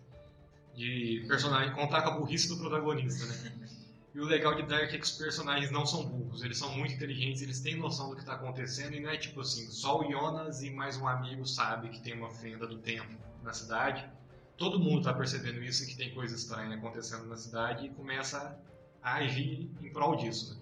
de 0.74 1.24
personagem 1.28 1.74
contar 1.74 2.02
com 2.02 2.10
a 2.10 2.18
burrice 2.18 2.48
do 2.48 2.56
protagonista, 2.56 3.26
né? 3.26 3.68
E 4.14 4.20
o 4.20 4.24
legal 4.24 4.54
de 4.54 4.62
Dark 4.62 4.94
é 4.94 4.96
que 4.96 5.02
os 5.02 5.10
personagens 5.10 5.72
não 5.72 5.84
são 5.84 6.04
burros, 6.04 6.44
eles 6.44 6.56
são 6.56 6.70
muito 6.76 6.94
inteligentes, 6.94 7.42
eles 7.42 7.58
têm 7.58 7.76
noção 7.76 8.10
do 8.10 8.14
que 8.14 8.20
está 8.20 8.34
acontecendo, 8.34 8.94
e 8.94 9.00
não 9.00 9.10
é 9.10 9.16
tipo 9.16 9.40
assim, 9.40 9.68
só 9.68 10.00
o 10.00 10.08
Jonas 10.08 10.62
e 10.62 10.70
mais 10.70 10.96
um 10.96 11.08
amigo 11.08 11.44
sabe 11.44 11.88
que 11.88 12.00
tem 12.00 12.14
uma 12.16 12.30
fenda 12.30 12.64
do 12.64 12.78
tempo 12.78 13.12
na 13.42 13.52
cidade. 13.52 14.08
Todo 14.56 14.78
mundo 14.78 14.98
está 14.98 15.12
percebendo 15.12 15.60
isso, 15.64 15.84
que 15.84 15.96
tem 15.96 16.14
coisa 16.14 16.36
estranha 16.36 16.76
acontecendo 16.76 17.26
na 17.26 17.36
cidade, 17.36 17.86
e 17.86 17.88
começa 17.90 18.56
a 19.02 19.16
agir 19.16 19.68
em 19.82 19.92
prol 19.92 20.14
disso, 20.14 20.54
né? 20.54 20.60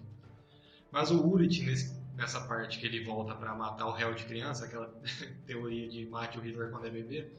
Mas 0.91 1.11
o 1.11 1.23
Urit, 1.23 1.63
nessa 2.15 2.41
parte 2.41 2.79
que 2.79 2.87
ele 2.87 3.03
volta 3.03 3.35
para 3.35 3.53
matar 3.53 3.85
o 3.85 3.91
réu 3.91 4.15
de 4.15 4.25
criança, 4.25 4.65
aquela 4.65 4.91
teoria 5.45 5.87
de 5.89 6.07
mate 6.07 6.39
o 6.39 6.41
Hitler 6.41 6.71
quando 6.71 6.87
é 6.87 6.89
bebê, 6.89 7.31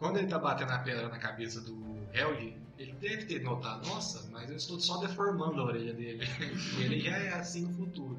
quando 0.00 0.16
ele 0.16 0.28
tá 0.28 0.38
batendo 0.38 0.72
a 0.72 0.78
pedra 0.78 1.08
na 1.08 1.18
cabeça 1.18 1.60
do 1.60 1.78
Held, 2.14 2.56
ele 2.78 2.92
deve 2.92 3.26
ter 3.26 3.42
notado, 3.42 3.86
nossa, 3.86 4.26
mas 4.30 4.48
eu 4.48 4.56
estou 4.56 4.80
só 4.80 4.96
deformando 4.96 5.60
a 5.60 5.64
orelha 5.64 5.92
dele. 5.92 6.26
ele 6.80 7.00
já 7.00 7.16
é 7.18 7.34
assim 7.34 7.66
no 7.66 7.74
futuro. 7.74 8.18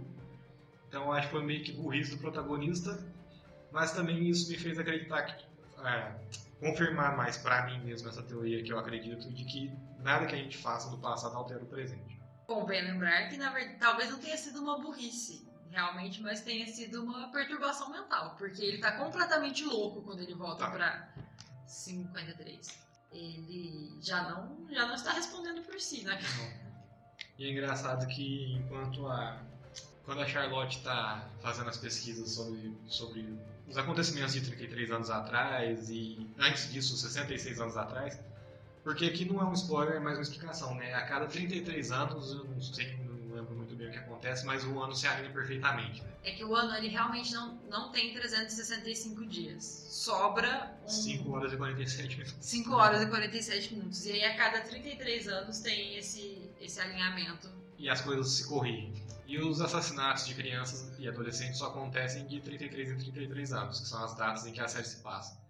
Então 0.88 1.12
acho 1.12 1.28
que 1.28 1.34
foi 1.34 1.44
meio 1.44 1.64
que 1.64 1.72
burrice 1.74 2.12
do 2.12 2.20
protagonista, 2.20 3.04
mas 3.72 3.94
também 3.94 4.30
isso 4.30 4.50
me 4.50 4.58
fez 4.58 4.78
acreditar 4.78 5.24
que. 5.24 5.52
É, 5.84 6.14
confirmar 6.60 7.18
mais 7.18 7.38
para 7.38 7.66
mim 7.66 7.80
mesmo 7.80 8.08
essa 8.08 8.22
teoria 8.22 8.64
que 8.64 8.72
eu 8.72 8.78
acredito 8.78 9.34
de 9.34 9.44
que 9.44 9.74
nada 9.98 10.28
que 10.28 10.36
a 10.36 10.38
gente 10.38 10.60
faça 10.60 10.92
no 10.92 11.00
passado 11.00 11.36
altera 11.36 11.64
o 11.64 11.66
presente. 11.66 12.22
Convém 12.46 12.84
lembrar 12.84 13.30
que, 13.30 13.38
na 13.38 13.50
verdade, 13.50 13.80
talvez 13.80 14.12
não 14.12 14.20
tenha 14.20 14.38
sido 14.38 14.62
uma 14.62 14.78
burrice, 14.78 15.50
realmente, 15.72 16.22
mas 16.22 16.42
tenha 16.42 16.68
sido 16.68 17.04
uma 17.04 17.32
perturbação 17.32 17.90
mental, 17.90 18.36
porque 18.38 18.62
ele 18.62 18.78
tá 18.78 18.92
completamente 18.92 19.64
louco 19.66 20.04
quando 20.04 20.22
ele 20.22 20.36
volta 20.36 20.66
tá. 20.66 20.70
pra 20.70 21.10
53. 21.72 22.80
Ele 23.12 23.98
já 24.02 24.30
não, 24.30 24.68
já 24.72 24.88
não 24.88 24.96
está 24.96 25.14
respondendo 25.14 25.62
por 25.64 25.80
si, 25.80 26.04
né? 26.04 26.20
E 27.38 27.46
é 27.46 27.52
engraçado 27.52 28.06
que 28.08 28.54
enquanto 28.54 29.08
a. 29.08 29.42
Quando 30.04 30.22
a 30.22 30.28
Charlotte 30.28 30.78
está 30.78 31.30
fazendo 31.42 31.70
as 31.70 31.78
pesquisas 31.78 32.32
sobre, 32.32 32.76
sobre 32.88 33.38
os 33.68 33.78
acontecimentos 33.78 34.34
de 34.34 34.42
33 34.42 34.92
anos 34.92 35.10
atrás 35.10 35.90
e 35.90 36.28
antes 36.40 36.72
disso, 36.72 36.98
66 36.98 37.62
anos 37.62 37.78
atrás, 37.78 38.20
porque 38.84 39.06
aqui 39.06 39.26
não 39.26 39.40
é 39.40 39.46
um 39.46 39.54
spoiler, 39.54 39.98
é 39.98 40.00
mais 40.00 40.18
uma 40.18 40.24
explicação, 40.24 40.74
né? 40.76 40.94
A 40.96 41.06
cada 41.06 41.28
33 41.28 41.92
anos, 41.92 42.32
eu 42.32 42.46
não 42.46 42.60
sei, 42.60 42.98
o 43.88 43.92
que 43.92 43.98
acontece, 43.98 44.46
mas 44.46 44.64
o 44.64 44.80
ano 44.80 44.96
se 44.96 45.08
alinha 45.08 45.32
perfeitamente, 45.32 46.02
né? 46.02 46.10
É 46.24 46.32
que 46.32 46.44
o 46.44 46.56
ano, 46.56 46.76
ele 46.76 46.88
realmente 46.88 47.34
não, 47.34 47.56
não 47.70 47.92
tem 47.92 48.14
365 48.14 49.26
dias. 49.26 49.64
Sobra 49.90 50.78
um... 50.84 50.88
5 50.88 51.32
horas 51.32 51.54
e 51.54 51.58
47 51.58 52.18
minutos. 52.18 52.36
5 52.40 52.76
horas 52.76 53.02
e 53.02 53.06
47 53.08 53.74
minutos. 53.76 54.06
E 54.06 54.12
aí, 54.12 54.24
a 54.26 54.36
cada 54.36 54.62
33 54.62 55.28
anos, 55.28 55.60
tem 55.60 55.98
esse, 55.98 56.50
esse 56.60 56.80
alinhamento. 56.80 57.50
E 57.78 57.90
as 57.90 58.02
coisas 58.02 58.30
se 58.32 58.48
corrigem. 58.48 58.94
E 59.26 59.40
os 59.40 59.62
assassinatos 59.62 60.28
de 60.28 60.36
crianças 60.36 60.92
e 61.00 61.08
adolescentes 61.08 61.58
só 61.58 61.68
acontecem 61.68 62.28
de 62.28 62.42
33 62.42 62.92
em 62.92 62.98
33 62.98 63.54
anos, 63.54 63.80
que 63.80 63.88
são 63.88 64.04
as 64.04 64.16
datas 64.16 64.46
em 64.46 64.52
que 64.52 64.60
a 64.60 64.68
série 64.68 64.86
se 64.86 64.98
passa. 64.98 65.41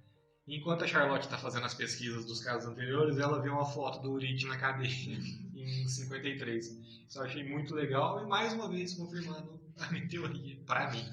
Enquanto 0.51 0.83
a 0.83 0.87
Charlotte 0.87 1.23
está 1.23 1.37
fazendo 1.37 1.65
as 1.65 1.73
pesquisas 1.73 2.25
dos 2.25 2.43
casos 2.43 2.69
anteriores, 2.69 3.17
ela 3.17 3.41
vê 3.41 3.47
uma 3.47 3.65
foto 3.65 4.01
do 4.01 4.11
Uric 4.11 4.45
na 4.45 4.57
cadeia 4.57 4.91
em 5.55 5.87
53. 5.87 6.65
Isso 7.07 7.17
eu 7.17 7.23
achei 7.23 7.47
muito 7.47 7.73
legal 7.73 8.21
e 8.21 8.27
mais 8.27 8.51
uma 8.51 8.67
vez 8.67 8.93
confirmando 8.93 9.57
a 9.79 9.89
minha 9.89 10.05
teoria, 10.09 10.57
para 10.65 10.91
mim. 10.91 11.07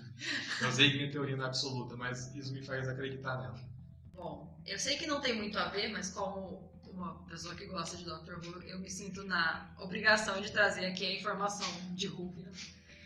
Eu 0.60 0.72
sei 0.72 0.90
que 0.90 0.96
minha 0.96 1.12
teoria 1.12 1.36
não 1.36 1.44
é 1.44 1.46
absoluta, 1.46 1.96
mas 1.96 2.34
isso 2.34 2.52
me 2.52 2.64
faz 2.64 2.88
acreditar 2.88 3.38
nela. 3.40 3.60
Bom, 4.12 4.60
eu 4.66 4.76
sei 4.76 4.96
que 4.96 5.06
não 5.06 5.20
tem 5.20 5.36
muito 5.36 5.56
a 5.56 5.68
ver, 5.68 5.86
mas 5.92 6.10
como 6.10 6.68
uma 6.88 7.14
pessoa 7.26 7.54
que 7.54 7.66
gosta 7.66 7.96
de 7.96 8.04
Doctor 8.04 8.40
Who, 8.44 8.60
eu 8.62 8.80
me 8.80 8.90
sinto 8.90 9.22
na 9.22 9.72
obrigação 9.78 10.40
de 10.40 10.50
trazer 10.50 10.84
aqui 10.84 11.06
a 11.06 11.14
informação 11.14 11.68
de 11.94 12.08
Rúbia 12.08 12.50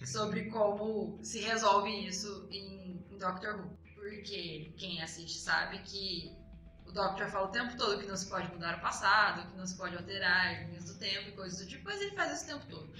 sobre 0.03 0.47
como 0.47 1.19
se 1.23 1.41
resolve 1.41 1.91
isso 2.07 2.49
em, 2.51 3.05
Doctor 3.19 3.61
Who 3.61 3.82
porque 4.03 4.73
quem 4.77 5.01
assiste 5.01 5.39
sabe 5.39 5.79
que 5.79 6.33
o 6.85 6.91
Doctor 6.91 7.29
fala 7.29 7.47
o 7.47 7.53
tempo 7.53 7.77
todo 7.77 8.01
que 8.01 8.07
não 8.09 8.17
se 8.17 8.27
pode 8.27 8.53
mudar 8.53 8.79
o 8.79 8.81
passado, 8.81 9.49
que 9.49 9.57
não 9.57 9.65
se 9.65 9.77
pode 9.77 9.97
alterar 9.97 10.67
linhas 10.67 10.87
do 10.87 10.95
tempo 10.95 11.29
e 11.29 11.33
coisas 11.33 11.61
do 11.61 11.67
tipo, 11.69 11.85
mas 11.85 12.01
ele 12.01 12.11
faz 12.17 12.33
isso 12.33 12.45
o 12.45 12.59
tempo 12.59 12.67
todo. 12.69 12.93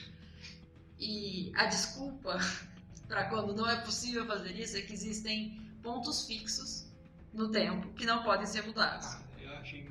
E 1.01 1.53
a 1.57 1.67
desculpa 1.67 2.39
para 3.09 3.25
quando 3.25 3.53
não 3.53 3.69
é 3.69 3.81
possível 3.81 4.25
fazer 4.27 4.53
isso 4.53 4.77
é 4.77 4.83
que 4.83 4.93
existem 4.93 5.61
pontos 5.83 6.25
fixos 6.25 6.87
no 7.35 7.51
tempo 7.51 7.93
que 7.95 8.07
não 8.07 8.23
podem 8.23 8.47
ser 8.47 8.65
mudados. 8.65 9.07
Ah, 9.07 9.23
eu 9.41 9.53
achei 9.55 9.89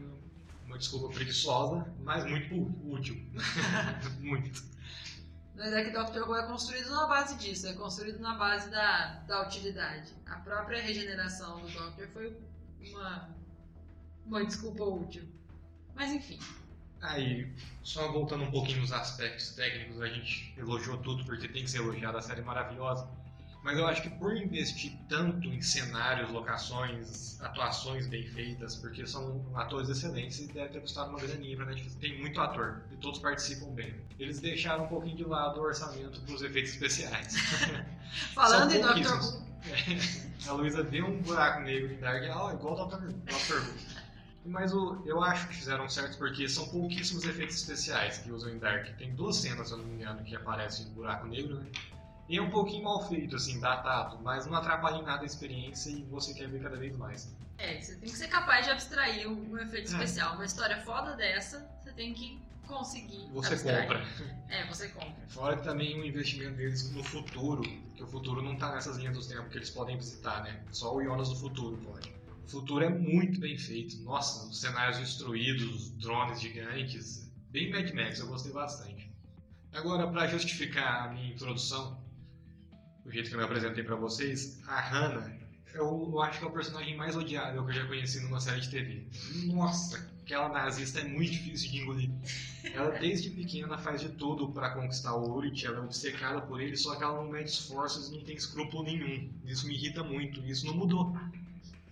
uma 0.65 0.77
desculpa 0.77 1.13
preguiçosa, 1.13 1.93
mas 2.03 2.23
muito 2.23 2.55
útil. 2.89 3.21
muito. 4.21 4.63
Mas 5.61 5.73
é 5.73 5.83
que 5.83 5.91
Doctor 5.91 6.27
Who 6.27 6.35
é 6.35 6.47
construído 6.47 6.89
na 6.89 7.05
base 7.05 7.37
disso, 7.37 7.67
é 7.67 7.73
construído 7.73 8.19
na 8.19 8.33
base 8.33 8.71
da, 8.71 9.19
da 9.27 9.43
utilidade. 9.43 10.11
A 10.25 10.37
própria 10.37 10.81
regeneração 10.81 11.61
do 11.61 11.69
Doctor 11.69 12.07
foi 12.07 12.35
uma, 12.89 13.29
uma 14.25 14.43
desculpa 14.43 14.83
útil. 14.83 15.23
Mas 15.93 16.11
enfim. 16.13 16.39
Aí, 16.99 17.47
só 17.83 18.11
voltando 18.11 18.45
um 18.45 18.49
pouquinho 18.49 18.81
nos 18.81 18.91
aspectos 18.91 19.51
técnicos, 19.51 20.01
a 20.01 20.07
gente 20.07 20.51
elogiou 20.57 20.97
tudo 20.97 21.23
porque 21.25 21.47
tem 21.47 21.63
que 21.63 21.69
ser 21.69 21.77
elogiado, 21.77 22.17
a 22.17 22.21
série 22.23 22.41
é 22.41 22.43
maravilhosa. 22.43 23.07
Mas 23.63 23.77
eu 23.77 23.85
acho 23.85 24.01
que 24.01 24.09
por 24.09 24.35
investir 24.35 24.93
tanto 25.07 25.47
em 25.47 25.61
cenários, 25.61 26.31
locações, 26.31 27.39
atuações 27.41 28.07
bem 28.07 28.25
feitas, 28.27 28.75
porque 28.75 29.05
são 29.05 29.45
atores 29.55 29.87
excelentes 29.87 30.39
e 30.39 30.47
deve 30.47 30.69
ter 30.69 30.81
custado 30.81 31.11
uma 31.11 31.19
graninha 31.19 31.55
pra 31.55 31.65
Netflix. 31.67 31.95
Tem 31.95 32.19
muito 32.19 32.41
ator 32.41 32.81
e 32.91 32.97
todos 32.97 33.19
participam 33.19 33.67
bem. 33.71 33.93
Eles 34.19 34.39
deixaram 34.39 34.85
um 34.85 34.87
pouquinho 34.87 35.15
de 35.15 35.23
lado 35.25 35.59
o 35.59 35.63
orçamento 35.63 36.19
para 36.21 36.33
os 36.33 36.41
efeitos 36.41 36.71
especiais. 36.71 37.35
Falando 38.33 38.73
em 38.73 38.81
São 38.81 38.95
Doctor. 38.95 39.41
Who, 39.41 39.51
A 40.47 40.53
Luísa 40.53 40.81
vê 40.81 41.03
um 41.03 41.21
buraco 41.21 41.61
negro 41.61 41.93
em 41.93 41.99
Dark 41.99 42.23
ó, 42.35 42.51
igual 42.51 42.73
o 42.73 42.85
Dr. 42.87 42.97
Dr. 42.97 43.57
Who. 43.57 44.01
Mas 44.43 44.73
o, 44.73 45.03
eu 45.05 45.23
acho 45.23 45.47
que 45.49 45.55
fizeram 45.55 45.87
certo 45.87 46.17
porque 46.17 46.49
são 46.49 46.67
pouquíssimos 46.69 47.23
efeitos 47.25 47.57
especiais 47.57 48.17
que 48.17 48.31
usam 48.31 48.49
em 48.49 48.57
Dark. 48.57 48.87
Tem 48.97 49.13
duas 49.13 49.35
cenas, 49.35 49.67
se 49.67 49.73
eu 49.73 49.77
não 49.77 49.85
me 49.85 49.95
engano, 49.97 50.23
que 50.23 50.35
aparecem 50.35 50.87
no 50.87 50.93
buraco 50.93 51.27
negro, 51.27 51.59
né? 51.59 51.67
E 52.31 52.37
é 52.37 52.41
um 52.41 52.49
pouquinho 52.49 52.85
mal 52.85 53.05
feito, 53.09 53.35
assim, 53.35 53.59
datado, 53.59 54.17
mas 54.23 54.45
não 54.45 54.55
atrapalha 54.55 54.95
em 54.95 55.03
nada 55.03 55.23
a 55.23 55.25
experiência 55.25 55.89
e 55.89 56.01
você 56.03 56.33
quer 56.33 56.47
ver 56.47 56.61
cada 56.63 56.77
vez 56.77 56.95
mais. 56.95 57.29
é, 57.57 57.79
você 57.81 57.93
tem 57.95 58.09
que 58.09 58.15
ser 58.17 58.29
capaz 58.29 58.65
de 58.65 58.71
abstrair 58.71 59.27
um, 59.29 59.51
um 59.51 59.57
efeito 59.57 59.89
É. 59.89 59.91
especial. 59.91 60.35
Uma 60.35 60.45
história 60.45 60.77
foda 60.77 61.13
dessa, 61.17 61.69
você 61.83 61.91
tem 61.91 62.13
que 62.13 62.39
conseguir 62.65 63.27
Você 63.33 63.53
abstrair. 63.55 63.81
compra. 63.81 64.05
É, 64.47 64.65
você 64.65 64.87
compra. 64.87 65.13
Fora 65.27 65.57
que 65.57 65.63
também 65.65 65.99
o 65.99 66.05
investimento 66.05 66.55
deles 66.55 66.89
no 66.91 67.03
futuro, 67.03 67.61
que 67.95 68.01
o 68.01 68.07
futuro 68.07 68.41
não 68.41 68.55
tá 68.55 68.71
nessas 68.73 68.95
linhas 68.95 69.13
dos 69.13 69.27
tempos 69.27 69.49
que 69.51 69.57
eles 69.57 69.69
podem 69.69 69.97
visitar, 69.97 70.41
né? 70.43 70.63
Só 70.71 70.95
o 70.95 71.03
Jonas 71.03 71.27
do 71.27 71.35
futuro 71.35 71.75
pode. 71.83 72.09
O 72.45 72.47
futuro 72.49 72.85
é 72.85 72.89
muito 72.89 73.41
bem 73.41 73.57
feito. 73.57 73.97
Nossa, 74.03 74.47
os 74.47 74.57
cenários 74.59 74.97
destruídos, 74.99 75.89
drones 75.97 76.39
gigantes, 76.39 77.29
bem 77.49 77.69
Mad 77.69 77.91
Max, 77.91 78.19
eu 78.19 78.27
gostei 78.27 78.53
bastante. 78.53 79.11
Agora, 79.73 80.07
para 80.07 80.27
justificar 80.27 81.09
a 81.09 81.13
minha 81.13 81.31
introdução, 81.33 82.00
o 83.05 83.11
jeito 83.11 83.29
que 83.29 83.35
eu 83.35 83.39
me 83.39 83.45
apresentei 83.45 83.83
para 83.83 83.95
vocês, 83.95 84.61
a 84.67 84.79
Hannah, 84.79 85.41
eu, 85.73 86.21
acho 86.21 86.39
que 86.39 86.45
é 86.45 86.47
o 86.47 86.51
personagem 86.51 86.95
mais 86.95 87.15
odiável 87.15 87.63
que 87.63 87.71
eu 87.71 87.75
já 87.75 87.87
conheci 87.87 88.19
numa 88.21 88.39
série 88.39 88.59
de 88.59 88.69
TV. 88.69 89.05
Nossa, 89.45 90.09
aquela 90.21 90.49
nazista 90.49 90.99
é 90.99 91.03
muito 91.03 91.31
difícil 91.31 91.71
de 91.71 91.77
engolir. 91.77 92.09
Ela 92.73 92.91
desde 92.99 93.29
pequena 93.29 93.77
faz 93.77 94.01
de 94.01 94.09
tudo 94.09 94.51
para 94.51 94.71
conquistar 94.71 95.15
o 95.15 95.33
Urit, 95.33 95.65
ela 95.65 95.77
é 95.77 95.81
obcecada 95.81 96.41
por 96.41 96.61
ele, 96.61 96.75
só 96.75 96.95
que 96.95 97.03
ela 97.03 97.23
não 97.23 97.31
mede 97.31 97.49
esforços 97.49 98.09
e 98.09 98.17
não 98.17 98.23
tem 98.23 98.35
escrúpulo 98.35 98.83
nenhum. 98.83 99.31
Isso 99.45 99.67
me 99.67 99.73
irrita 99.73 100.03
muito, 100.03 100.45
isso 100.45 100.65
não 100.65 100.75
mudou. 100.75 101.15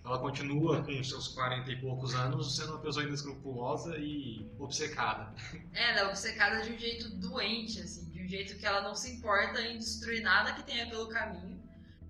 Ela 0.04 0.18
continua 0.18 0.82
com 0.82 1.04
seus 1.04 1.28
40 1.28 1.70
e 1.70 1.76
poucos 1.80 2.14
anos 2.14 2.56
sendo 2.56 2.70
uma 2.72 2.78
pessoa 2.80 3.04
inescrupulosa 3.04 3.96
e 3.98 4.50
obcecada. 4.58 5.32
É, 5.74 5.90
ela 5.90 6.00
é 6.00 6.04
obcecada 6.08 6.62
de 6.62 6.72
um 6.72 6.78
jeito 6.78 7.08
doente, 7.16 7.80
assim, 7.80 8.08
de 8.10 8.22
um 8.22 8.26
jeito 8.28 8.56
que 8.58 8.66
ela 8.66 8.80
não 8.82 8.94
se 8.94 9.12
importa 9.12 9.60
em 9.60 9.78
destruir 9.78 10.22
nada 10.22 10.52
que 10.52 10.62
tenha 10.64 10.88
pelo 10.88 11.08
caminho. 11.08 11.60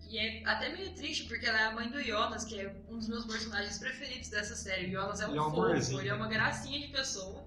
E 0.09 0.19
é 0.19 0.43
até 0.49 0.73
meio 0.75 0.93
triste, 0.95 1.25
porque 1.25 1.47
ela 1.47 1.61
é 1.61 1.65
a 1.67 1.73
mãe 1.73 1.89
do 1.91 2.03
Jonas, 2.03 2.45
que 2.45 2.59
é 2.59 2.75
um 2.89 2.97
dos 2.99 3.07
meus 3.09 3.25
personagens 3.27 3.79
preferidos 3.79 4.29
dessa 4.29 4.57
série. 4.57 4.87
O 4.89 4.93
Jonas 4.93 5.21
é 5.21 5.27
um 5.27 5.31
Ele 5.31 5.39
é 5.39 5.43
um 5.43 5.51
fofo, 5.51 6.01
ele 6.01 6.09
é 6.09 6.15
uma 6.15 6.27
gracinha 6.29 6.81
de 6.81 6.89
pessoa. 6.89 7.45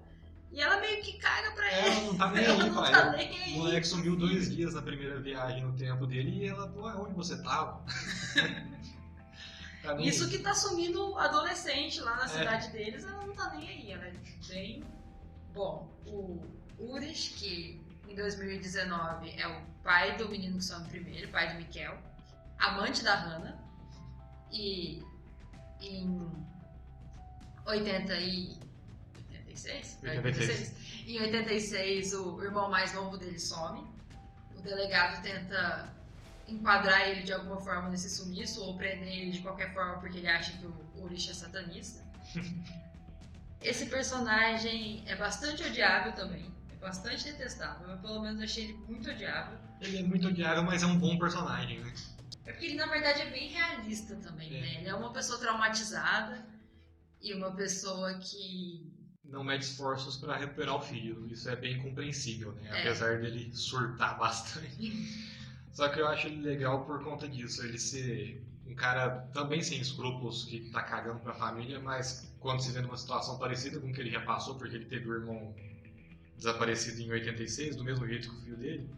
E 0.52 0.60
ela 0.60 0.80
meio 0.80 1.02
que 1.02 1.14
caga 1.18 1.50
pra 1.50 1.68
Ela 1.70 1.88
ele. 1.88 2.06
não 2.06 2.16
tá 2.16 2.30
nem 2.32 2.44
Ela 2.44 2.62
aí 2.64 2.70
não 2.70 2.74
pra 2.82 2.90
tá 2.90 2.98
ela. 3.00 3.16
nem 3.16 3.42
aí. 3.42 3.54
O 3.54 3.58
moleque 3.58 3.86
sumiu 3.86 4.14
dois 4.16 4.54
dias 4.54 4.72
na 4.72 4.80
primeira 4.82 5.20
viagem 5.20 5.64
no 5.64 5.72
tempo 5.76 6.06
dele 6.06 6.30
e 6.44 6.46
ela, 6.46 6.68
pô, 6.68 6.86
onde 7.02 7.12
você 7.14 7.42
tava? 7.42 7.84
Tá 9.84 9.94
Isso 10.00 10.28
que 10.30 10.38
tá 10.38 10.54
sumindo 10.54 11.18
adolescente 11.18 12.00
lá 12.00 12.16
na 12.16 12.24
É. 12.24 12.28
cidade 12.28 12.70
deles, 12.70 13.04
ela 13.04 13.26
não 13.26 13.34
tá 13.34 13.54
nem 13.54 13.68
aí. 13.68 13.92
Ela 13.92 14.06
é 14.06 14.12
bem. 14.48 14.82
Bom, 15.52 15.88
o 16.06 16.40
Urish, 16.78 17.34
que 17.34 17.80
em 18.08 18.14
2019 18.14 19.30
é 19.38 19.46
o 19.46 19.60
pai 19.82 20.16
do 20.16 20.28
menino 20.28 20.56
que 20.56 20.64
some 20.64 20.88
primeiro, 20.88 21.28
pai 21.30 21.52
do 21.52 21.58
Mikel, 21.58 21.98
amante 22.58 23.04
da 23.04 23.14
Hannah, 23.14 23.58
e 24.50 25.02
em 25.80 26.30
80 27.66 28.14
e. 28.14 28.58
86? 29.28 29.98
86. 30.02 31.06
Em 31.06 31.20
86, 31.20 32.14
o 32.14 32.42
irmão 32.42 32.70
mais 32.70 32.92
novo 32.94 33.18
dele 33.18 33.38
some. 33.38 33.86
O 34.56 34.62
delegado 34.62 35.22
tenta 35.22 35.92
enquadrar 36.46 37.08
ele 37.08 37.22
de 37.22 37.32
alguma 37.32 37.60
forma 37.60 37.88
nesse 37.88 38.10
sumiço 38.10 38.62
ou 38.62 38.76
prender 38.76 39.08
ele 39.08 39.30
de 39.30 39.40
qualquer 39.40 39.72
forma 39.72 39.98
porque 39.98 40.18
ele 40.18 40.28
acha 40.28 40.52
que 40.58 40.66
o 40.66 41.02
Urish 41.02 41.30
é 41.30 41.34
satanista. 41.34 42.04
Esse 43.62 43.86
personagem 43.86 45.02
é 45.06 45.16
bastante 45.16 45.62
odiável 45.62 46.12
também. 46.12 46.52
É 46.70 46.76
bastante 46.76 47.24
detestável. 47.24 47.88
Eu 47.88 47.98
pelo 47.98 48.20
menos 48.20 48.42
achei 48.42 48.64
ele 48.64 48.74
muito 48.74 49.10
odiável. 49.10 49.58
Ele 49.80 49.98
é 49.98 50.02
muito 50.02 50.28
odiável, 50.28 50.62
mas 50.62 50.82
é 50.82 50.86
um 50.86 50.98
bom 50.98 51.18
personagem, 51.18 51.80
né? 51.80 51.94
É 52.44 52.52
porque 52.52 52.66
ele 52.66 52.74
na 52.74 52.86
verdade 52.86 53.22
é 53.22 53.30
bem 53.30 53.48
realista 53.48 54.16
também, 54.16 54.54
É. 54.54 54.60
né? 54.60 54.74
Ele 54.80 54.88
é 54.88 54.94
uma 54.94 55.12
pessoa 55.12 55.38
traumatizada 55.38 56.46
e 57.22 57.32
uma 57.32 57.52
pessoa 57.52 58.12
que. 58.18 58.92
Não 59.24 59.42
mede 59.42 59.64
esforços 59.64 60.18
para 60.18 60.36
recuperar 60.36 60.76
o 60.76 60.82
filho. 60.82 61.26
Isso 61.26 61.48
é 61.48 61.56
bem 61.56 61.80
compreensível, 61.82 62.52
né? 62.52 62.68
É. 62.68 62.80
Apesar 62.80 63.18
dele 63.20 63.50
surtar 63.54 64.18
bastante. 64.18 64.76
Só 65.74 65.88
que 65.88 66.00
eu 66.00 66.06
acho 66.06 66.28
ele 66.28 66.40
legal 66.40 66.84
por 66.86 67.02
conta 67.04 67.28
disso. 67.28 67.62
Ele 67.64 67.78
ser 67.78 68.42
um 68.66 68.74
cara 68.74 69.10
também 69.34 69.62
sem 69.62 69.78
escrúpulos, 69.80 70.44
que 70.44 70.70
tá 70.70 70.82
cagando 70.82 71.20
pra 71.20 71.34
família, 71.34 71.78
mas 71.80 72.32
quando 72.40 72.62
se 72.62 72.72
vê 72.72 72.80
numa 72.80 72.96
situação 72.96 73.38
parecida 73.38 73.78
com 73.80 73.88
o 73.88 73.92
que 73.92 74.00
ele 74.00 74.10
já 74.10 74.20
passou, 74.20 74.54
porque 74.54 74.76
ele 74.76 74.84
teve 74.86 75.08
o 75.10 75.14
irmão 75.14 75.54
desaparecido 76.36 77.00
em 77.02 77.10
86, 77.10 77.76
do 77.76 77.84
mesmo 77.84 78.06
jeito 78.06 78.30
que 78.30 78.36
o 78.36 78.40
filho 78.40 78.56
dele, 78.56 78.88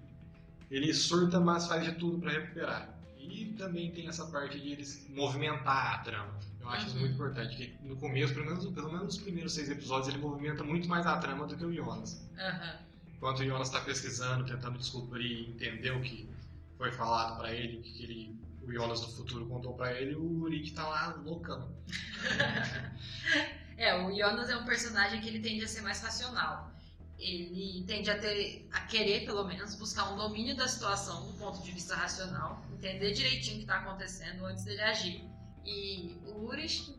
ele 0.70 0.92
surta, 0.92 1.40
mas 1.40 1.66
faz 1.66 1.84
de 1.84 1.92
tudo 1.92 2.18
pra 2.18 2.30
recuperar. 2.32 2.94
E 3.18 3.54
também 3.58 3.90
tem 3.92 4.06
essa 4.08 4.26
parte 4.26 4.60
de 4.60 4.72
eles 4.72 5.06
movimentar 5.08 5.94
a 5.94 5.98
trama. 5.98 6.38
Eu 6.60 6.68
acho 6.68 6.86
isso 6.86 6.94
Uhum. 6.96 7.00
muito 7.02 7.14
importante, 7.14 7.56
que 7.56 7.76
no 7.86 7.96
começo, 7.96 8.34
pelo 8.34 8.46
menos, 8.46 8.66
pelo 8.66 8.88
menos 8.88 9.04
nos 9.04 9.18
primeiros 9.18 9.52
seis 9.54 9.68
episódios, 9.70 10.08
ele 10.08 10.18
movimenta 10.18 10.62
muito 10.62 10.88
mais 10.88 11.06
a 11.06 11.16
trama 11.18 11.46
do 11.46 11.56
que 11.56 11.64
o 11.64 11.72
Jonas. 11.72 12.20
Aham. 12.38 12.78
Enquanto 13.16 13.40
o 13.40 13.44
Jonas 13.44 13.68
está 13.68 13.80
pesquisando, 13.80 14.44
tentando 14.44 14.78
descobrir, 14.78 15.48
entender 15.50 15.90
o 15.92 16.00
que 16.02 16.28
foi 16.76 16.92
falado 16.92 17.38
pra 17.38 17.52
ele, 17.52 17.78
o 17.78 17.82
que 17.82 18.02
ele, 18.02 18.40
o 18.62 18.72
Jonas 18.72 19.00
do 19.00 19.08
futuro 19.08 19.46
contou 19.46 19.74
pra 19.74 19.92
ele, 19.92 20.14
o 20.14 20.42
Uric 20.42 20.72
tá 20.72 20.86
lá 20.86 21.14
loucão. 21.24 21.74
É, 23.78 23.94
o 23.94 24.10
Jonas 24.10 24.48
é 24.48 24.56
um 24.56 24.64
personagem 24.64 25.20
que 25.20 25.28
ele 25.28 25.40
tende 25.40 25.62
a 25.62 25.68
ser 25.68 25.82
mais 25.82 26.00
racional. 26.00 26.72
Ele 27.18 27.84
tende 27.86 28.10
a 28.10 28.18
ter, 28.18 28.66
a 28.72 28.80
querer, 28.86 29.26
pelo 29.26 29.44
menos, 29.44 29.74
buscar 29.74 30.12
um 30.12 30.16
domínio 30.16 30.56
da 30.56 30.66
situação 30.66 31.26
do 31.26 31.34
ponto 31.34 31.62
de 31.62 31.72
vista 31.72 31.94
racional, 31.94 32.64
entender 32.72 33.12
direitinho 33.12 33.56
o 33.56 33.58
que 33.58 33.64
está 33.64 33.80
acontecendo 33.80 34.46
antes 34.46 34.64
dele 34.64 34.80
agir. 34.80 35.22
E 35.64 36.16
o 36.26 36.46
Urish, 36.46 36.94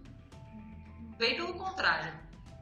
bem 1.17 1.35
pelo 1.35 1.55
contrário, 1.55 2.13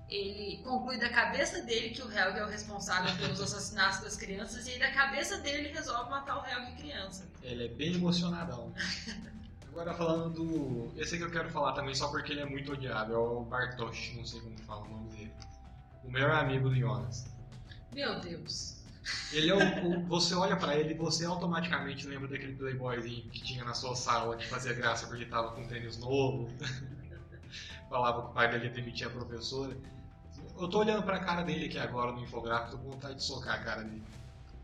ele 0.10 0.62
conclui 0.64 0.98
da 1.00 1.10
cabeça 1.10 1.62
dele 1.64 1.90
que 1.90 2.02
o 2.02 2.12
Helg 2.12 2.38
é 2.38 2.44
o 2.46 2.48
responsável 2.50 3.16
pelos 3.18 3.42
assassinatos 3.42 4.02
das 4.02 4.16
crianças 4.16 4.68
e 4.68 4.72
aí 4.72 4.80
da 4.80 4.92
cabeça 4.92 5.38
dele 5.40 5.68
ele 5.68 5.74
resolve 5.74 6.10
matar 6.10 6.38
o 6.42 6.46
Helg 6.46 6.76
criança. 6.78 7.26
Ele 7.42 7.66
é 7.66 7.68
bem 7.68 7.96
emocionadão. 7.96 8.72
Agora 9.70 9.94
falando 9.94 10.30
do. 10.34 10.94
Esse 11.00 11.18
que 11.18 11.24
eu 11.24 11.32
quero 11.32 11.50
falar 11.50 11.74
também 11.74 11.94
só 11.94 12.08
porque 12.10 12.32
ele 12.32 12.40
é 12.42 12.46
muito 12.46 12.72
odiado, 12.72 13.14
é 13.14 13.18
o 13.18 13.42
Bartosz, 13.44 14.14
não 14.16 14.26
sei 14.26 14.40
como 14.40 14.58
fala 14.60 14.86
o 14.86 14.90
nome 14.90 15.10
dele. 15.10 15.32
O 16.04 16.10
melhor 16.12 16.32
amigo 16.32 16.70
do 16.70 16.76
Jonas. 16.76 17.26
Meu 17.92 18.20
Deus. 18.22 18.76
Ele 19.34 19.50
é 19.50 19.54
o, 19.54 19.60
o- 20.00 20.06
você 20.06 20.34
olha 20.34 20.56
pra 20.56 20.78
ele 20.78 20.94
e 20.94 20.98
você 20.98 21.26
automaticamente 21.26 22.08
lembra 22.08 22.28
daquele 22.30 22.54
playboyzinho 22.56 23.30
que 23.30 23.42
tinha 23.44 23.66
na 23.66 23.74
sua 23.74 23.96
sala 23.96 24.38
que 24.38 24.48
fazia 24.48 24.74
graça 24.74 25.08
porque 25.08 25.26
tava 25.26 25.52
com 25.52 25.68
tênis 25.68 25.98
novo. 25.98 26.50
Falava 27.96 28.24
que 28.24 28.28
o 28.28 28.34
pai 28.34 28.52
dele 28.52 28.66
ia 28.66 28.72
demitir 28.72 29.08
a 29.08 29.10
professora. 29.10 29.78
Eu 30.60 30.68
tô 30.68 30.80
olhando 30.80 31.02
pra 31.04 31.18
cara 31.18 31.44
dele 31.44 31.68
aqui 31.68 31.80
agora 31.80 32.12
no 32.12 32.22
infográfico, 32.22 32.72
tô 32.72 32.78
com 32.80 32.92
vontade 32.92 33.16
de 33.16 33.24
socar 33.24 33.56
a 33.56 33.64
cara 33.64 33.84
dele. 33.84 34.04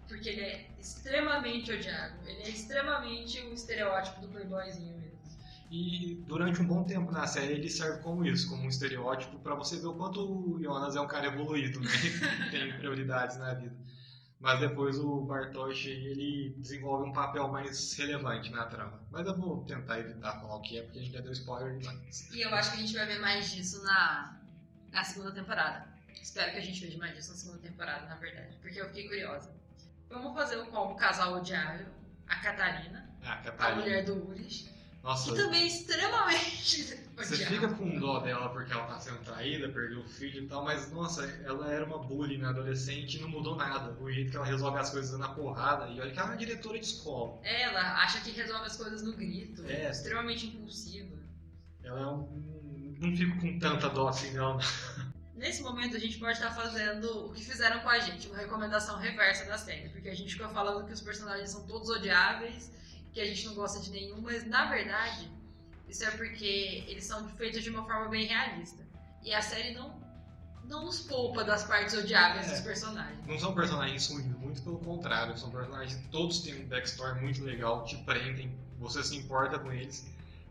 Porque 0.06 0.28
ele 0.28 0.42
é 0.42 0.70
extremamente 0.78 1.72
odiado. 1.72 2.14
Ele 2.26 2.42
é 2.42 2.50
extremamente 2.50 3.40
o 3.40 3.54
estereótipo 3.54 4.20
do 4.20 4.28
playboyzinho 4.28 4.98
mesmo. 4.98 5.18
E 5.72 6.22
durante 6.28 6.62
um 6.62 6.68
bom 6.68 6.84
tempo 6.84 7.10
na 7.10 7.26
série 7.26 7.54
ele 7.54 7.70
serve 7.70 8.04
como 8.04 8.26
isso, 8.26 8.50
como 8.50 8.64
um 8.64 8.68
estereótipo 8.68 9.40
pra 9.40 9.56
você 9.56 9.78
ver 9.78 9.88
o 9.88 9.94
quanto 9.94 10.20
o 10.20 10.62
Jonas 10.62 10.98
é 10.98 11.00
um 11.00 11.08
cara 11.08 11.28
evoluído, 11.28 11.80
né? 11.80 11.90
Tem 12.52 12.78
prioridades 12.80 13.38
na 13.38 13.54
vida. 13.54 13.74
Mas 14.42 14.60
depois 14.60 14.98
o 14.98 15.22
Bartosz 15.22 15.86
ele 15.86 16.56
desenvolve 16.58 17.08
um 17.08 17.14
papel 17.14 17.48
mais 17.48 17.94
relevante 17.94 18.50
na 18.50 18.66
trama. 18.66 19.00
Mas 19.12 19.28
eu 19.28 19.38
vou 19.38 19.64
tentar 19.66 20.00
evitar 20.00 20.40
falar 20.42 20.56
o 20.56 20.62
que 20.62 20.80
é, 20.80 20.82
porque 20.82 20.98
a 20.98 21.02
gente 21.04 21.14
já 21.14 21.22
deu 21.22 21.32
spoiler 21.32 21.78
demais. 21.78 22.28
E 22.34 22.42
eu 22.42 22.54
acho 22.56 22.72
que 22.72 22.78
a 22.78 22.80
gente 22.82 22.94
vai 22.96 23.06
ver 23.06 23.20
mais 23.20 23.52
disso 23.52 23.84
na, 23.84 24.36
na 24.92 25.04
segunda 25.04 25.32
temporada. 25.32 25.88
Espero 26.20 26.52
que 26.54 26.58
a 26.58 26.62
gente 26.62 26.84
veja 26.84 26.98
mais 26.98 27.16
disso 27.16 27.30
na 27.32 27.38
segunda 27.38 27.60
temporada, 27.60 28.06
na 28.08 28.16
verdade. 28.16 28.58
Porque 28.62 28.82
eu 28.82 28.88
fiquei 28.88 29.08
curiosa. 29.08 29.52
Vamos 30.10 30.34
fazer 30.34 30.58
o 30.58 30.66
combo 30.68 30.96
casal 30.96 31.36
odiável. 31.36 31.86
A 32.28 32.36
Catarina, 32.38 33.10
Ah, 33.24 33.34
a 33.34 33.38
Catarina. 33.38 33.82
mulher 33.82 34.06
do 34.06 34.28
Urish. 34.30 34.68
Nossa, 35.04 35.32
Que 35.32 35.36
também 35.36 35.64
é 35.64 35.68
extremamente 35.68 37.02
você 37.26 37.46
fica 37.46 37.68
com 37.70 38.00
dó 38.00 38.20
dela 38.20 38.50
porque 38.50 38.72
ela 38.72 38.86
tá 38.86 39.00
sendo 39.00 39.20
traída, 39.20 39.70
perdeu 39.70 40.00
o 40.00 40.08
filho 40.08 40.44
e 40.44 40.48
tal, 40.48 40.64
mas 40.64 40.92
nossa, 40.92 41.26
ela 41.44 41.72
era 41.72 41.86
uma 41.86 42.00
bully 42.00 42.38
na 42.38 42.50
adolescente 42.50 43.18
e 43.18 43.22
não 43.22 43.30
mudou 43.30 43.56
nada. 43.56 43.96
O 44.00 44.12
jeito 44.12 44.32
que 44.32 44.38
ela 44.38 44.46
resolve 44.46 44.80
as 44.80 44.90
coisas 44.90 45.18
na 45.20 45.30
porrada, 45.30 45.88
e 45.90 46.00
olha 46.00 46.12
que 46.12 46.18
ela 46.18 46.30
é 46.30 46.32
uma 46.32 46.38
diretora 46.38 46.80
de 46.80 46.86
escola. 46.86 47.40
Ela 47.44 48.04
acha 48.04 48.22
que 48.22 48.32
resolve 48.32 48.66
as 48.66 48.78
coisas 48.78 49.04
no 49.04 49.14
grito. 49.14 49.64
É. 49.68 49.90
Extremamente 49.90 50.48
impulsiva. 50.48 51.18
Ela 51.84 52.00
é 52.00 52.06
um. 52.08 52.96
Não 53.00 53.18
fico 53.18 53.40
com 53.40 53.58
tanta 53.60 53.90
dó 53.90 54.10
assim, 54.10 54.32
não. 54.34 54.60
Nesse 55.36 55.64
momento 55.64 55.96
a 55.96 56.00
gente 56.00 56.20
pode 56.20 56.34
estar 56.34 56.52
fazendo 56.52 57.26
o 57.26 57.34
que 57.34 57.44
fizeram 57.44 57.80
com 57.80 57.90
a 57.90 57.98
gente, 57.98 58.28
uma 58.28 58.38
recomendação 58.38 59.00
reversa 59.00 59.46
da 59.46 59.58
série, 59.58 59.90
porque 59.90 60.08
a 60.08 60.14
gente 60.14 60.34
ficou 60.34 60.48
falando 60.50 60.86
que 60.86 60.94
os 60.94 61.02
personagens 61.02 61.50
são 61.50 61.66
todos 61.66 61.90
odiáveis 61.90 62.72
que 63.14 63.20
a 63.22 63.26
gente 63.26 63.46
não 63.46 63.56
gosta 63.56 63.80
de 63.80 63.92
nenhum, 63.92 64.22
mas 64.22 64.46
na 64.48 64.66
verdade, 64.70 65.30
isso 65.88 66.04
é 66.04 66.12
porque 66.12 66.84
eles 66.88 67.04
são 67.06 67.28
feitos 67.30 67.64
de 67.64 67.70
uma 67.70 67.84
forma 67.86 68.08
bem 68.10 68.26
realista. 68.26 68.82
E 69.24 69.34
a 69.34 69.42
série 69.42 69.74
não, 69.74 70.02
não 70.64 70.86
nos 70.86 71.02
poupa 71.02 71.44
das 71.44 71.64
partes 71.64 71.94
odiáveis 71.96 72.48
É. 72.48 72.52
dos 72.52 72.62
personagens. 72.62 73.26
Não 73.28 73.38
são 73.38 73.54
personagens 73.54 74.08
ruins, 74.08 74.26
muito 74.38 74.62
pelo 74.64 74.80
contrário. 74.80 75.38
São 75.38 75.52
personagens 75.52 75.96
que 75.96 76.08
todos 76.08 76.40
têm 76.40 76.64
um 76.64 76.68
backstory 76.68 77.20
muito 77.22 77.44
legal, 77.44 77.84
te 77.86 77.98
prendem, 77.98 78.58
você 78.80 79.04
se 79.04 79.16
importa 79.18 79.60
com 79.60 79.72
eles. 79.72 80.06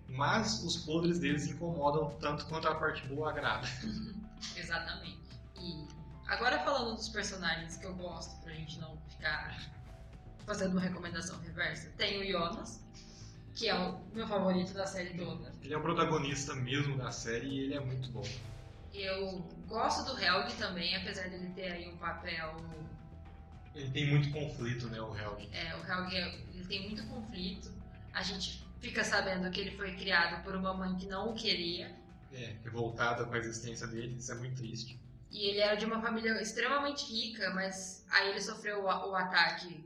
Mas 0.09 0.63
os 0.65 0.77
podres 0.79 1.19
deles 1.19 1.47
incomodam 1.47 2.11
tanto 2.21 2.45
quanto 2.47 2.69
a 2.69 2.75
parte 2.75 3.07
boa 3.07 3.31
agrada. 3.31 3.67
Exatamente. 4.57 5.19
E 5.57 5.87
agora 6.27 6.59
falando 6.61 6.97
dos 6.97 7.09
personagens 7.09 7.77
que 7.77 7.87
eu 7.87 7.95
gosto, 7.95 8.41
pra 8.43 8.53
gente 8.53 8.79
não 8.81 8.97
ficar 9.09 9.57
fazendo 10.47 10.73
uma 10.73 10.81
recomendação 10.81 11.39
reversa, 11.41 11.91
tem 11.97 12.21
o 12.21 12.31
Jonas, 12.31 12.83
que 13.55 13.69
é 13.69 13.75
o 13.75 14.01
meu 14.13 14.27
favorito 14.27 14.73
da 14.73 14.87
série 14.87 15.17
toda. 15.17 15.53
Ele 15.63 15.75
é 15.75 15.77
o 15.77 15.83
protagonista 15.83 16.55
mesmo 16.55 16.97
da 16.97 17.11
série 17.11 17.47
e 17.47 17.61
ele 17.61 17.75
é 17.75 17.81
muito 17.81 18.11
bom. 18.11 18.25
Eu 18.93 19.39
gosto 19.67 20.05
do 20.05 20.21
Helg 20.21 20.53
também, 20.55 20.97
apesar 20.97 21.29
dele 21.29 21.53
ter 21.55 21.71
aí 21.71 21.89
um 21.89 21.97
papel. 21.97 22.57
Ele 23.75 23.91
tem 23.91 24.11
muito 24.11 24.31
conflito, 24.31 24.89
né, 24.89 25.01
o 25.01 25.17
Helg. 25.17 25.49
É, 25.53 25.77
o 25.77 25.87
Helg 25.87 26.15
ele 26.55 26.65
tem 26.67 26.89
muito 26.89 27.07
conflito. 27.07 27.71
A 28.13 28.23
gente 28.23 28.65
fica 28.81 29.05
sabendo 29.05 29.51
que 29.51 29.61
ele 29.61 29.77
foi 29.77 29.95
criado 29.95 30.43
por 30.43 30.57
uma 30.57 30.75
mãe 30.75 30.97
que 30.97 31.07
não 31.07 31.31
o 31.31 31.35
queria. 31.35 31.95
É, 32.33 32.55
revoltada 32.65 33.25
com 33.25 33.35
a 33.35 33.39
existência 33.39 33.87
dele, 33.87 34.17
isso 34.17 34.33
é 34.33 34.35
muito 34.37 34.57
triste. 34.57 34.99
E 35.31 35.49
ele 35.49 35.61
era 35.61 35.77
de 35.77 35.85
uma 35.85 36.01
família 36.01 36.41
extremamente 36.43 37.05
rica, 37.05 37.51
mas 37.51 38.05
aí 38.11 38.31
ele 38.31 38.41
sofreu 38.41 38.81
o, 38.81 38.87
o 38.87 39.15
ataque 39.15 39.85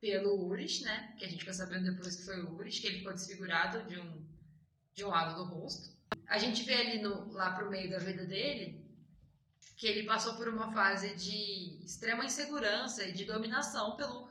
pelo 0.00 0.46
Urish, 0.46 0.84
né? 0.84 1.14
Que 1.18 1.24
a 1.24 1.28
gente 1.28 1.40
fica 1.40 1.52
sabendo 1.52 1.92
depois 1.92 2.16
que 2.16 2.24
foi 2.24 2.42
o 2.42 2.54
Urish, 2.54 2.80
que 2.80 2.86
ele 2.86 2.98
ficou 2.98 3.12
desfigurado 3.12 3.82
de 3.88 3.98
um, 3.98 4.26
de 4.94 5.04
um 5.04 5.08
lado 5.08 5.36
do 5.36 5.44
rosto. 5.44 5.96
A 6.26 6.38
gente 6.38 6.62
vê 6.64 6.74
ali 6.74 7.02
no, 7.02 7.32
lá 7.32 7.52
pro 7.52 7.70
meio 7.70 7.90
da 7.90 7.98
vida 7.98 8.24
dele 8.24 8.86
que 9.76 9.86
ele 9.86 10.04
passou 10.04 10.34
por 10.34 10.48
uma 10.48 10.72
fase 10.72 11.14
de 11.16 11.84
extrema 11.84 12.24
insegurança 12.24 13.04
e 13.04 13.12
de 13.12 13.26
dominação 13.26 13.94
pelo 13.94 14.28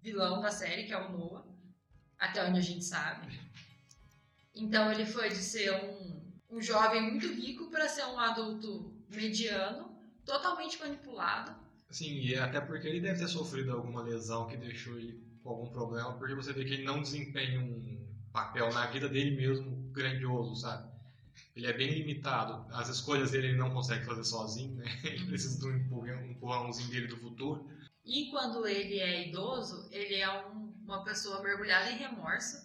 vilão 0.00 0.40
da 0.40 0.50
série, 0.50 0.84
que 0.84 0.92
é 0.92 0.98
o 0.98 1.10
Noah, 1.10 1.44
até 2.18 2.44
onde 2.44 2.60
a 2.60 2.62
gente 2.62 2.84
sabe. 2.84 3.40
Então 4.54 4.92
ele 4.92 5.04
foi 5.04 5.30
de 5.30 5.42
ser 5.42 5.72
um, 5.72 6.32
um 6.48 6.62
jovem 6.62 7.02
muito 7.02 7.26
rico 7.26 7.70
para 7.70 7.88
ser 7.88 8.04
um 8.04 8.18
adulto 8.20 8.94
mediano, 9.08 9.98
totalmente 10.24 10.78
manipulado. 10.78 11.63
Sim, 11.94 12.12
e 12.22 12.34
até 12.36 12.60
porque 12.60 12.88
ele 12.88 13.00
deve 13.00 13.20
ter 13.20 13.28
sofrido 13.28 13.70
alguma 13.70 14.02
lesão 14.02 14.48
que 14.48 14.56
deixou 14.56 14.98
ele 14.98 15.22
com 15.44 15.50
algum 15.50 15.68
problema, 15.70 16.12
porque 16.14 16.34
você 16.34 16.52
vê 16.52 16.64
que 16.64 16.74
ele 16.74 16.84
não 16.84 17.00
desempenha 17.00 17.60
um 17.60 18.04
papel 18.32 18.72
na 18.72 18.86
vida 18.88 19.08
dele 19.08 19.36
mesmo 19.36 19.70
grandioso, 19.92 20.56
sabe? 20.56 20.90
Ele 21.54 21.68
é 21.68 21.72
bem 21.72 21.90
limitado. 21.92 22.66
As 22.74 22.88
escolhas 22.88 23.30
dele 23.30 23.48
ele 23.50 23.56
não 23.58 23.70
consegue 23.72 24.04
fazer 24.04 24.24
sozinho, 24.24 24.74
né? 24.74 24.84
Ele 25.04 25.24
precisa 25.26 25.56
de 25.60 25.66
um 25.66 25.76
empurrão- 25.76 26.18
um 26.20 26.30
empurrãozinho 26.32 26.90
dele 26.90 27.06
do 27.06 27.16
futuro. 27.16 27.64
E 28.04 28.28
quando 28.30 28.66
ele 28.66 28.98
é 28.98 29.28
idoso, 29.28 29.88
ele 29.92 30.16
é 30.16 30.46
um- 30.48 30.74
uma 30.84 31.04
pessoa 31.04 31.40
mergulhada 31.44 31.92
em 31.92 31.96
remorso 31.96 32.56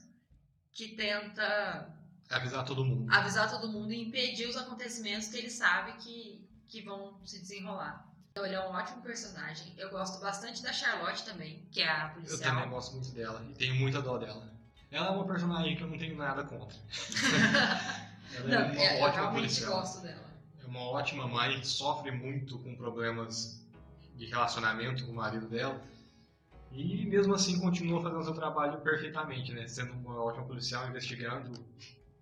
que 0.74 0.96
tenta 0.96 1.96
Avisar 2.32 2.66
todo 2.66 2.84
mundo. 2.84 3.14
avisar 3.14 3.48
todo 3.50 3.72
mundo 3.72 3.94
e 3.94 4.02
impedir 4.08 4.48
os 4.48 4.58
acontecimentos 4.58 5.28
que 5.28 5.38
ele 5.38 5.52
sabe 5.52 5.94
que, 6.04 6.44
que 6.68 6.82
vão 6.82 7.24
se 7.28 7.40
desenrolar. 7.40 8.09
Então 8.32 8.46
ele 8.46 8.56
é 8.56 8.60
um 8.62 8.72
ótimo 8.72 9.02
personagem. 9.02 9.74
Eu 9.78 9.90
gosto 9.90 10.20
bastante 10.22 10.62
da 10.64 10.72
Charlotte 10.72 11.24
também, 11.26 11.66
que 11.72 11.82
é 11.82 11.90
a 11.90 12.08
Eu 12.08 12.14
policial. 12.14 12.54
também 12.56 12.70
gosto 12.70 12.94
muito 12.96 13.12
dela 13.12 13.46
e 13.50 13.54
tenho 13.54 13.76
muita 13.76 14.02
dó 14.02 14.18
dela. 14.18 14.50
Ela 14.92 15.08
é 15.08 15.10
uma 15.12 15.26
personagem 15.28 15.76
que 15.76 15.84
eu 15.84 15.88
não 15.88 15.98
tenho 15.98 16.16
nada 16.18 16.44
contra. 16.44 16.78
Ela 18.36 18.48
Não, 18.48 18.58
é 18.60 18.72
uma 18.72 18.82
é, 18.82 19.00
eu 19.00 19.04
ótima 19.04 19.22
realmente 19.22 19.34
policial. 19.34 19.72
gosto 19.82 20.02
dela. 20.02 20.30
É 20.62 20.66
uma 20.68 20.82
ótima 20.82 21.28
mãe 21.28 21.60
que 21.60 21.68
sofre 21.68 22.12
muito 22.12 22.60
com 22.60 22.76
problemas 22.76 23.66
de 24.16 24.26
relacionamento 24.26 25.06
com 25.06 25.12
o 25.12 25.16
marido 25.16 25.48
dela. 25.48 25.82
E 26.72 27.06
mesmo 27.08 27.34
assim 27.34 27.60
continua 27.60 28.02
fazendo 28.02 28.24
seu 28.24 28.34
trabalho 28.36 28.80
perfeitamente, 28.82 29.52
né? 29.52 29.68
Sendo 29.68 29.94
uma 29.94 30.22
ótima 30.24 30.46
policial, 30.46 30.88
investigando, 30.88 31.54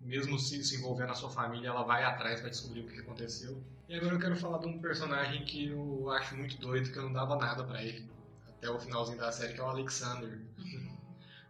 mesmo 0.00 0.38
se, 0.38 0.62
se 0.64 0.76
envolvendo 0.76 1.08
na 1.08 1.14
sua 1.14 1.30
família, 1.30 1.68
ela 1.68 1.82
vai 1.82 2.04
atrás 2.04 2.40
para 2.40 2.50
descobrir 2.50 2.80
o 2.80 2.88
que 2.88 3.00
aconteceu. 3.00 3.62
E 3.88 3.94
agora 3.94 4.14
eu 4.14 4.20
quero 4.20 4.36
falar 4.36 4.58
de 4.58 4.66
um 4.66 4.78
personagem 4.78 5.44
que 5.44 5.68
eu 5.68 6.10
acho 6.10 6.36
muito 6.36 6.58
doido, 6.58 6.90
que 6.92 6.98
eu 6.98 7.04
não 7.04 7.12
dava 7.12 7.36
nada 7.36 7.64
para 7.64 7.82
ele. 7.82 8.08
Até 8.48 8.70
o 8.70 8.78
finalzinho 8.78 9.18
da 9.18 9.32
série, 9.32 9.54
que 9.54 9.60
é 9.60 9.62
o 9.62 9.68
Alexander. 9.68 10.40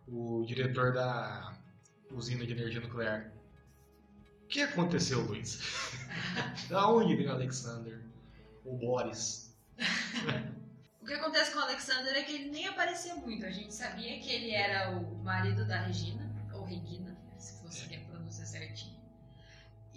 o 0.07 0.45
diretor 0.47 0.93
da 0.93 1.57
usina 2.11 2.47
de 2.47 2.53
energia 2.53 2.81
nuclear. 2.81 3.31
O 4.45 4.49
que 4.49 4.63
aconteceu, 4.63 5.21
Luiz? 5.21 5.61
da 6.71 6.89
onde 6.89 7.15
veio 7.15 7.29
o 7.29 7.33
Alexander? 7.33 8.01
O 8.65 8.77
Boris? 8.77 9.55
O 11.01 11.11
que 11.11 11.15
acontece 11.15 11.53
com 11.53 11.59
o 11.59 11.63
Alexander 11.63 12.15
é 12.15 12.23
que 12.23 12.35
ele 12.35 12.51
nem 12.51 12.69
aparecia 12.69 13.15
muito. 13.15 13.47
A 13.47 13.51
gente 13.51 13.73
sabia 13.73 14.19
que 14.21 14.31
ele 14.31 14.51
era 14.51 14.91
o 14.91 15.17
marido 15.25 15.65
da 15.65 15.81
Regina, 15.81 16.31
ou 16.53 16.67
Regina, 16.67 17.08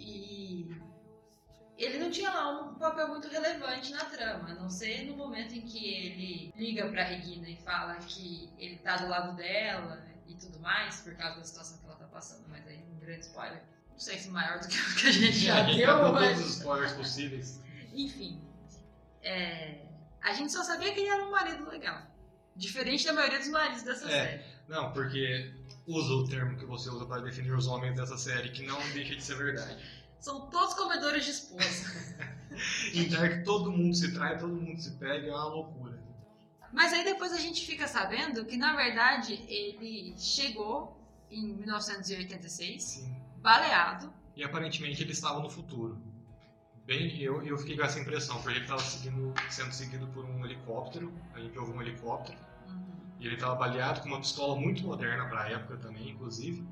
E 0.04 1.84
ele 1.84 1.98
não 1.98 2.10
tinha 2.10 2.30
lá 2.30 2.60
um 2.60 2.74
papel 2.74 3.08
muito 3.08 3.28
relevante 3.28 3.92
na 3.92 4.04
trama, 4.04 4.50
a 4.50 4.54
não 4.54 4.68
ser 4.68 5.04
no 5.06 5.16
momento 5.16 5.54
em 5.54 5.62
que 5.62 5.84
ele 5.84 6.52
liga 6.56 6.88
pra 6.88 7.04
Regina 7.04 7.48
e 7.48 7.56
fala 7.56 7.96
que 7.96 8.50
ele 8.58 8.76
tá 8.78 8.96
do 8.96 9.08
lado 9.08 9.36
dela 9.36 10.04
e 10.26 10.34
tudo 10.34 10.58
mais, 10.60 11.00
por 11.00 11.14
causa 11.16 11.38
da 11.38 11.44
situação 11.44 11.78
que 11.78 11.86
ela 11.86 11.96
tá 11.96 12.06
passando, 12.06 12.44
mas 12.48 12.66
aí 12.66 12.82
um 12.92 12.98
grande 12.98 13.24
spoiler. 13.26 13.62
Não 13.90 13.98
sei 13.98 14.18
se 14.18 14.28
maior 14.28 14.58
do 14.58 14.68
que 14.68 14.76
o 14.78 14.96
que 14.96 15.06
a 15.08 15.12
gente 15.12 15.38
já 15.38 15.62
a 15.62 15.64
gente 15.64 15.76
deu, 15.78 15.86
tá 15.86 16.12
mas... 16.12 16.28
todos 16.36 16.50
os 16.50 16.56
spoilers 16.58 16.92
possíveis. 16.92 17.60
Enfim, 17.94 18.40
é, 19.22 19.78
a 20.22 20.32
gente 20.34 20.52
só 20.52 20.62
sabia 20.64 20.92
que 20.92 21.00
ele 21.00 21.08
era 21.08 21.24
um 21.24 21.30
marido 21.30 21.68
legal. 21.68 22.02
Diferente 22.54 23.04
da 23.06 23.12
maioria 23.12 23.38
dos 23.38 23.48
maridos 23.48 23.82
dessa 23.82 24.06
É. 24.06 24.08
série. 24.10 24.51
Não, 24.68 24.92
porque 24.92 25.52
usa 25.86 26.12
o 26.12 26.28
termo 26.28 26.56
que 26.56 26.64
você 26.64 26.88
usa 26.88 27.04
para 27.06 27.22
definir 27.22 27.52
os 27.52 27.66
homens 27.66 27.96
dessa 27.96 28.16
série, 28.16 28.50
que 28.50 28.64
não 28.64 28.78
deixa 28.92 29.14
de 29.16 29.22
ser 29.22 29.36
verdade. 29.36 29.82
São 30.20 30.48
todos 30.50 30.74
comedores 30.74 31.24
de 31.24 31.30
esposa. 31.32 32.22
Em 32.94 33.08
Dark 33.08 33.44
todo 33.44 33.72
mundo 33.72 33.94
se 33.94 34.12
trai, 34.12 34.38
todo 34.38 34.54
mundo 34.54 34.80
se 34.80 34.92
pega, 34.92 35.26
é 35.26 35.30
uma 35.30 35.46
loucura. 35.46 36.00
Mas 36.72 36.92
aí 36.92 37.04
depois 37.04 37.32
a 37.32 37.38
gente 37.38 37.66
fica 37.66 37.86
sabendo 37.86 38.44
que, 38.44 38.56
na 38.56 38.74
verdade, 38.74 39.34
ele 39.48 40.14
chegou 40.16 40.98
em 41.30 41.54
1986, 41.54 42.82
Sim. 42.82 43.16
baleado. 43.38 44.12
E 44.36 44.44
aparentemente 44.44 45.02
ele 45.02 45.12
estava 45.12 45.40
no 45.40 45.50
futuro. 45.50 46.00
Bem, 46.84 47.20
eu, 47.20 47.42
eu 47.42 47.56
fiquei 47.58 47.76
com 47.76 47.84
essa 47.84 48.00
impressão, 48.00 48.36
porque 48.40 48.58
ele 48.58 48.64
estava 48.64 48.80
sendo 49.50 49.72
seguido 49.72 50.06
por 50.08 50.24
um 50.24 50.44
helicóptero, 50.44 51.12
a 51.34 51.40
gente 51.40 51.56
ouve 51.58 51.72
um 51.72 51.80
helicóptero, 51.80 52.38
e 53.22 53.26
ele 53.26 53.36
estava 53.36 53.54
baleado 53.54 54.00
com 54.00 54.08
uma 54.08 54.18
pistola 54.18 54.56
muito 54.56 54.82
moderna 54.82 55.28
para 55.28 55.42
a 55.42 55.50
época 55.50 55.76
também, 55.76 56.10
inclusive. 56.10 56.66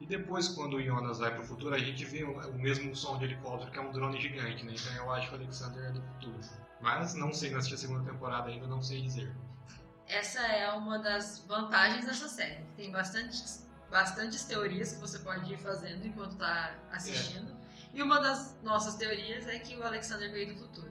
E 0.00 0.06
depois, 0.06 0.46
quando 0.46 0.76
o 0.76 0.82
Jonas 0.82 1.18
vai 1.18 1.32
para 1.32 1.42
o 1.42 1.44
futuro, 1.44 1.74
a 1.74 1.78
gente 1.78 2.04
vê 2.04 2.22
o, 2.22 2.54
mesmo 2.54 2.94
som 2.94 3.18
de 3.18 3.24
helicóptero, 3.24 3.72
que 3.72 3.78
é 3.78 3.82
um 3.82 3.90
drone 3.90 4.20
gigante, 4.20 4.64
né? 4.64 4.74
Então 4.76 4.94
eu 4.94 5.12
acho 5.12 5.28
que 5.28 5.34
o 5.34 5.38
Alexander 5.38 5.84
é 5.86 5.90
do 5.90 6.00
futuro. 6.00 6.38
Mas 6.80 7.14
não 7.14 7.34
sei, 7.34 7.50
não 7.50 7.58
assisti 7.58 7.74
a 7.74 7.78
segunda 7.78 8.08
temporada 8.08 8.48
ainda, 8.48 8.68
não 8.68 8.80
sei 8.80 9.02
dizer. 9.02 9.34
Essa 10.06 10.40
é 10.40 10.70
uma 10.70 11.00
das 11.00 11.44
vantagens 11.48 12.06
dessa 12.06 12.28
série. 12.28 12.62
Tem 12.76 12.92
bastantes, 12.92 13.68
bastantes 13.90 14.44
teorias 14.44 14.92
que 14.92 15.00
você 15.00 15.18
pode 15.18 15.52
ir 15.52 15.58
fazendo 15.58 16.06
enquanto 16.06 16.34
está 16.34 16.76
assistindo. 16.92 17.56
E 17.92 18.00
uma 18.00 18.20
das 18.20 18.56
nossas 18.62 18.94
teorias 18.94 19.48
é 19.48 19.58
que 19.58 19.76
o 19.76 19.82
Alexander 19.82 20.30
veio 20.30 20.54
do 20.54 20.60
futuro. 20.60 20.87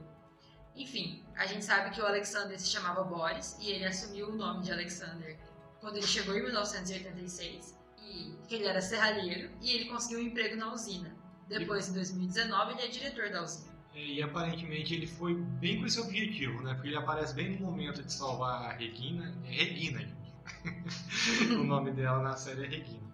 Enfim, 0.78 1.24
a 1.36 1.48
gente 1.48 1.66
sabe 1.66 1.90
que 1.90 2.00
o 2.00 2.06
Alexander 2.06 2.60
se 2.60 2.68
chamava 2.68 3.04
Boris 3.04 3.58
e 3.60 3.72
ele 3.72 3.86
assumiu 3.86 4.30
o 4.30 4.36
nome 4.36 4.64
de 4.64 4.72
Alexander 4.72 5.36
quando 5.82 5.98
ele 5.98 6.06
chegou 6.06 6.38
em 6.38 6.44
1986 6.44 7.76
e 8.00 8.36
que 8.48 8.56
ele 8.56 8.66
era 8.66 8.80
serralheiro 8.80 9.50
e 9.60 9.72
ele 9.72 9.86
conseguiu 9.86 10.20
um 10.20 10.28
emprego 10.28 10.56
na 10.56 10.72
usina. 10.72 11.16
Depois, 11.48 11.90
em 11.90 11.94
2019, 11.94 12.74
ele 12.74 12.82
é 12.82 12.88
diretor 12.88 13.30
da 13.32 13.44
usina. 13.44 13.76
E 13.96 14.22
aparentemente 14.22 14.94
ele 14.94 15.08
foi 15.08 15.34
bem 15.34 15.80
com 15.80 15.88
esse 15.88 16.00
objetivo, 16.00 16.62
né? 16.62 16.74
Porque 16.76 16.90
ele 16.90 16.98
aparece 16.98 17.34
bem 17.34 17.58
no 17.58 17.66
momento 17.66 18.04
de 18.04 18.14
salvar 18.14 18.70
a 18.70 18.74
Regina. 18.74 19.34
É 19.46 19.50
Regina, 19.50 20.00
gente. 20.02 21.54
o 21.56 21.64
nome 21.64 21.92
dela 21.92 22.22
na 22.22 22.36
série 22.36 22.66
é 22.66 22.68
Regina. 22.68 23.08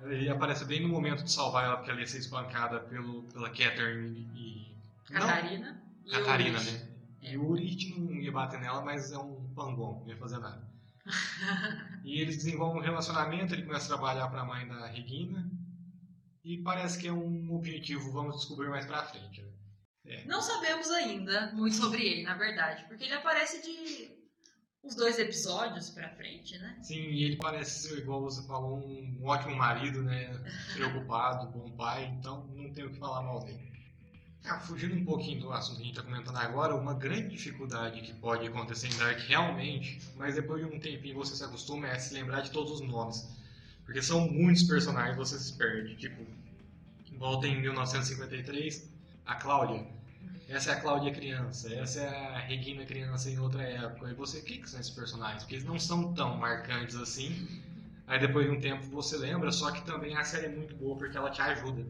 Ele 0.00 0.28
aparece 0.28 0.64
bem 0.64 0.82
no 0.82 0.88
momento 0.88 1.22
de 1.22 1.30
salvar 1.30 1.64
ela, 1.64 1.76
porque 1.76 1.90
ela 1.90 2.00
ia 2.00 2.06
ser 2.06 2.18
espancada 2.18 2.80
pelo, 2.80 3.22
pela 3.24 3.50
Catherine 3.50 4.26
e. 4.34 4.74
Catarina. 5.12 5.80
Catarina, 6.10 6.58
Rich. 6.58 6.72
né? 6.72 6.90
E 7.22 7.36
o 7.36 7.46
Uric 7.48 7.98
não 7.98 8.12
ia 8.14 8.32
bater 8.32 8.60
nela, 8.60 8.82
mas 8.82 9.12
é 9.12 9.18
um 9.18 9.52
pangon, 9.54 10.00
não 10.00 10.08
ia 10.08 10.16
fazer 10.16 10.38
nada. 10.38 10.68
e 12.04 12.20
eles 12.20 12.36
desenvolvem 12.36 12.80
um 12.80 12.84
relacionamento, 12.84 13.54
ele 13.54 13.64
começa 13.64 13.86
a 13.86 13.98
trabalhar 13.98 14.28
para 14.28 14.40
a 14.40 14.44
mãe 14.44 14.66
da 14.66 14.86
Regina. 14.86 15.50
E 16.42 16.58
parece 16.62 16.98
que 16.98 17.06
é 17.06 17.12
um 17.12 17.54
objetivo, 17.54 18.10
vamos 18.12 18.36
descobrir 18.36 18.70
mais 18.70 18.86
pra 18.86 19.04
frente. 19.04 19.42
Né? 20.04 20.24
Não 20.26 20.40
sabemos 20.40 20.90
ainda 20.90 21.52
muito 21.52 21.76
sobre 21.76 22.02
ele, 22.02 22.22
na 22.22 22.34
verdade, 22.34 22.84
porque 22.88 23.04
ele 23.04 23.14
aparece 23.14 23.62
de 23.62 24.20
uns 24.82 24.94
dois 24.94 25.18
episódios 25.18 25.90
pra 25.90 26.08
frente, 26.16 26.56
né? 26.58 26.78
Sim, 26.82 26.94
e 26.94 27.24
ele 27.24 27.36
parece 27.36 27.88
ser, 27.88 27.98
igual 27.98 28.22
você 28.22 28.46
falou, 28.46 28.78
um 28.78 29.20
ótimo 29.22 29.54
marido, 29.54 30.02
né? 30.02 30.32
Preocupado, 30.72 31.50
bom 31.50 31.70
pai, 31.76 32.06
então 32.06 32.46
não 32.46 32.72
tenho 32.72 32.88
o 32.88 32.92
que 32.92 32.98
falar 32.98 33.22
mal 33.22 33.44
dele. 33.44 33.69
Ah, 34.44 34.58
fugindo 34.58 34.94
um 34.94 35.04
pouquinho 35.04 35.40
do 35.40 35.52
assunto 35.52 35.76
que 35.76 35.82
a 35.82 35.86
gente 35.86 35.98
está 35.98 36.08
comentando 36.08 36.36
agora, 36.36 36.74
uma 36.74 36.94
grande 36.94 37.28
dificuldade 37.28 38.00
que 38.00 38.14
pode 38.14 38.46
acontecer 38.46 38.88
em 38.88 38.96
Dark 38.96 39.18
realmente, 39.20 40.00
mas 40.16 40.34
depois 40.34 40.66
de 40.66 40.74
um 40.74 40.80
tempinho 40.80 41.14
você 41.14 41.36
se 41.36 41.44
acostuma, 41.44 41.88
é 41.88 41.98
se 41.98 42.14
lembrar 42.14 42.40
de 42.40 42.50
todos 42.50 42.72
os 42.72 42.80
nomes. 42.80 43.28
Porque 43.84 44.00
são 44.02 44.28
muitos 44.30 44.62
personagens 44.62 45.16
você 45.16 45.38
se 45.38 45.52
perde. 45.54 45.96
Tipo, 45.96 46.24
volta 47.18 47.46
em 47.46 47.60
1953, 47.60 48.88
a 49.26 49.34
Cláudia. 49.34 49.86
Essa 50.48 50.70
é 50.70 50.74
a 50.74 50.80
Cláudia 50.80 51.12
criança, 51.12 51.72
essa 51.74 52.00
é 52.00 52.08
a 52.08 52.38
Regina 52.38 52.84
criança 52.84 53.30
em 53.30 53.38
outra 53.38 53.62
época. 53.62 54.10
E 54.10 54.14
você, 54.14 54.38
o 54.38 54.44
que, 54.44 54.58
que 54.58 54.70
são 54.70 54.80
esses 54.80 54.92
personagens? 54.92 55.42
Porque 55.42 55.56
eles 55.56 55.66
não 55.66 55.78
são 55.78 56.12
tão 56.14 56.36
marcantes 56.36 56.96
assim. 56.96 57.46
Aí 58.06 58.18
depois 58.18 58.46
de 58.46 58.56
um 58.56 58.60
tempo 58.60 58.84
você 58.86 59.16
lembra, 59.16 59.52
só 59.52 59.70
que 59.70 59.84
também 59.84 60.16
a 60.16 60.24
série 60.24 60.46
é 60.46 60.48
muito 60.48 60.74
boa 60.74 60.96
porque 60.96 61.16
ela 61.16 61.30
te 61.30 61.40
ajuda. 61.42 61.84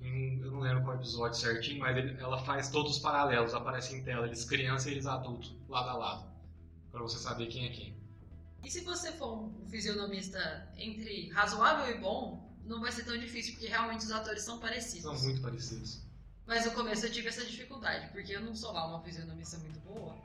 Em, 0.00 0.40
eu 0.40 0.50
não 0.50 0.60
lembro 0.60 0.84
qual 0.84 0.96
episódio 0.96 1.38
certinho, 1.38 1.80
mas 1.80 1.96
ele, 1.96 2.16
ela 2.20 2.38
faz 2.44 2.70
todos 2.70 2.92
os 2.92 2.98
paralelos, 2.98 3.54
aparece 3.54 3.94
em 3.96 4.02
tela, 4.04 4.26
eles 4.26 4.44
criança 4.44 4.88
e 4.88 4.92
eles 4.92 5.06
adultos, 5.06 5.54
lado 5.68 5.88
a 5.88 5.94
lado. 5.94 6.30
Pra 6.90 7.00
você 7.02 7.18
saber 7.18 7.46
quem 7.46 7.66
é 7.66 7.70
quem. 7.70 7.96
E 8.64 8.70
se 8.70 8.80
você 8.80 9.12
for 9.12 9.38
um 9.38 9.66
fisionomista 9.68 10.68
entre 10.76 11.30
razoável 11.30 11.94
e 11.94 12.00
bom, 12.00 12.48
não 12.64 12.80
vai 12.80 12.92
ser 12.92 13.04
tão 13.04 13.16
difícil, 13.16 13.54
porque 13.54 13.68
realmente 13.68 14.04
os 14.04 14.12
atores 14.12 14.42
são 14.42 14.58
parecidos. 14.58 15.02
São 15.02 15.18
muito 15.20 15.40
parecidos. 15.40 16.02
Mas 16.46 16.64
no 16.64 16.72
começo 16.72 17.04
eu 17.06 17.12
tive 17.12 17.28
essa 17.28 17.44
dificuldade, 17.44 18.08
porque 18.12 18.34
eu 18.34 18.40
não 18.40 18.54
sou 18.54 18.72
lá 18.72 18.86
uma 18.86 19.02
fisionomista 19.02 19.58
muito 19.58 19.78
boa. 19.80 20.16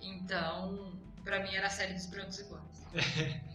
Então, 0.00 0.92
pra 1.24 1.42
mim 1.42 1.54
era 1.54 1.66
a 1.66 1.70
série 1.70 1.94
dos 1.94 2.06
brancos 2.06 2.38
iguais. 2.38 2.86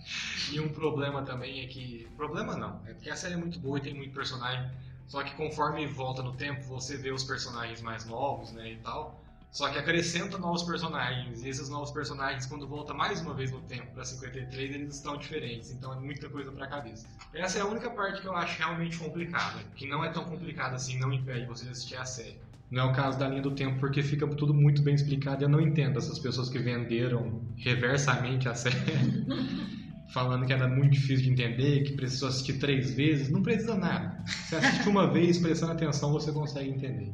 E 0.52 0.60
um 0.60 0.68
problema 0.68 1.24
também 1.24 1.62
é 1.62 1.68
que. 1.68 2.08
Problema 2.18 2.58
não, 2.58 2.82
é 2.86 2.94
porque 2.94 3.10
a 3.10 3.16
série 3.16 3.36
é 3.36 3.38
muito 3.38 3.58
boa 3.60 3.78
e 3.78 3.82
tem 3.82 3.94
muito 3.94 4.14
personagem. 4.14 4.70
Só 5.14 5.22
que 5.22 5.36
conforme 5.36 5.86
volta 5.86 6.24
no 6.24 6.34
tempo, 6.34 6.64
você 6.64 6.98
vê 6.98 7.12
os 7.12 7.24
personagens 7.24 7.84
mais 7.84 8.04
novos, 8.04 8.52
né, 8.52 8.72
e 8.72 8.78
tal. 8.78 9.24
Só 9.52 9.70
que 9.70 9.78
acrescenta 9.78 10.40
novos 10.40 10.64
personagens, 10.64 11.44
e 11.44 11.50
esses 11.50 11.70
novos 11.70 11.92
personagens, 11.92 12.48
quando 12.48 12.68
volta 12.68 12.96
mais 12.96 13.22
uma 13.22 13.36
vez 13.36 13.52
no 13.52 13.62
tempo 13.62 13.94
para 13.94 14.04
53, 14.04 14.74
eles 14.74 14.96
estão 14.96 15.16
diferentes, 15.16 15.70
então 15.70 15.94
é 15.94 15.98
muita 15.98 16.28
coisa 16.30 16.52
para 16.52 16.66
cabeça. 16.66 17.08
Essa 17.32 17.60
é 17.60 17.62
a 17.62 17.66
única 17.68 17.92
parte 17.92 18.22
que 18.22 18.28
eu 18.28 18.36
acho 18.36 18.58
realmente 18.58 18.98
complicada, 18.98 19.60
que 19.76 19.88
não 19.88 20.04
é 20.04 20.10
tão 20.10 20.24
complicada 20.26 20.78
assim, 20.78 20.98
não 20.98 21.14
impede 21.14 21.46
você 21.46 21.66
de 21.66 21.70
assistir 21.70 21.96
a 21.96 22.06
série. 22.06 22.40
Não 22.72 22.86
é 22.88 22.92
o 22.92 22.94
caso 22.96 23.20
da 23.20 23.28
linha 23.28 23.44
do 23.44 23.52
tempo, 23.52 23.80
porque 23.80 24.02
fica 24.02 24.26
tudo 24.30 24.52
muito 24.52 24.82
bem 24.82 24.96
explicado 24.96 25.44
e 25.44 25.46
eu 25.46 25.50
não 25.50 25.62
entendo 25.62 26.00
essas 26.00 26.18
pessoas 26.18 26.50
que 26.50 26.58
venderam 26.58 27.40
reversamente 27.58 28.50
a 28.50 28.56
série, 28.56 28.74
falando 30.12 30.46
que 30.46 30.54
era 30.54 30.68
muito 30.68 30.94
difícil 30.94 31.26
de 31.26 31.32
entender, 31.32 31.84
que 31.84 31.94
precisou 31.94 32.30
assistir 32.30 32.60
três 32.60 32.92
vezes. 32.92 33.30
Não 33.30 33.42
precisa 33.42 33.76
nada. 33.76 34.24
Você 34.26 34.56
assiste 34.56 34.90
uma 34.90 35.08
vez, 35.12 35.38
prestando 35.38 35.74
atenção, 35.74 36.12
você 36.12 36.32
consegue 36.32 36.70
entender. 36.70 37.14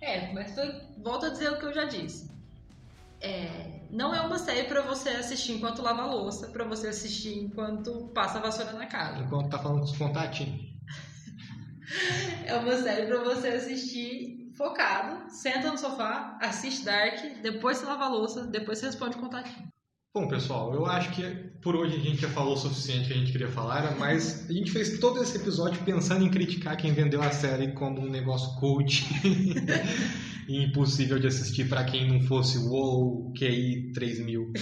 É, 0.00 0.32
mas 0.32 0.54
foi, 0.54 0.80
volto 1.02 1.26
a 1.26 1.30
dizer 1.30 1.50
o 1.50 1.58
que 1.58 1.66
eu 1.66 1.74
já 1.74 1.84
disse. 1.84 2.30
É, 3.20 3.80
não 3.90 4.14
é 4.14 4.20
uma 4.20 4.38
série 4.38 4.68
pra 4.68 4.82
você 4.82 5.10
assistir 5.10 5.52
enquanto 5.52 5.82
lava 5.82 6.02
a 6.02 6.06
louça, 6.06 6.48
pra 6.48 6.64
você 6.64 6.88
assistir 6.88 7.36
enquanto 7.38 8.08
passa 8.14 8.38
a 8.38 8.42
vassoura 8.42 8.72
na 8.72 8.86
casa. 8.86 9.22
Enquanto 9.22 9.50
tá 9.50 9.58
falando 9.58 9.80
com 9.80 9.84
os 9.84 9.96
contatinhos. 9.96 10.68
É 12.44 12.54
uma 12.54 12.76
série 12.76 13.06
pra 13.06 13.24
você 13.24 13.48
assistir 13.48 14.52
focado, 14.54 15.30
senta 15.30 15.70
no 15.70 15.78
sofá, 15.78 16.36
assiste 16.42 16.84
Dark, 16.84 17.18
depois 17.40 17.78
você 17.78 17.86
lava 17.86 18.04
a 18.04 18.08
louça, 18.08 18.46
depois 18.46 18.78
você 18.78 18.86
responde 18.86 19.16
contatinho. 19.16 19.68
Bom, 20.18 20.26
pessoal, 20.26 20.74
eu 20.74 20.84
acho 20.84 21.12
que 21.12 21.22
por 21.62 21.76
hoje 21.76 21.94
a 21.94 22.00
gente 22.00 22.20
já 22.20 22.28
falou 22.28 22.54
o 22.54 22.56
suficiente 22.56 23.06
que 23.06 23.14
a 23.14 23.16
gente 23.16 23.30
queria 23.30 23.46
falar, 23.46 23.96
mas 24.00 24.50
a 24.50 24.52
gente 24.52 24.68
fez 24.72 24.98
todo 24.98 25.22
esse 25.22 25.36
episódio 25.36 25.80
pensando 25.84 26.24
em 26.24 26.28
criticar 26.28 26.76
quem 26.76 26.92
vendeu 26.92 27.22
a 27.22 27.30
série 27.30 27.70
como 27.70 28.00
um 28.00 28.10
negócio 28.10 28.58
cult 28.58 29.06
e 30.48 30.64
impossível 30.64 31.20
de 31.20 31.28
assistir 31.28 31.68
para 31.68 31.84
quem 31.84 32.08
não 32.08 32.20
fosse 32.22 32.58
o 32.58 32.68
WoW 32.68 33.32
QI 33.32 33.92
3000. 33.92 34.52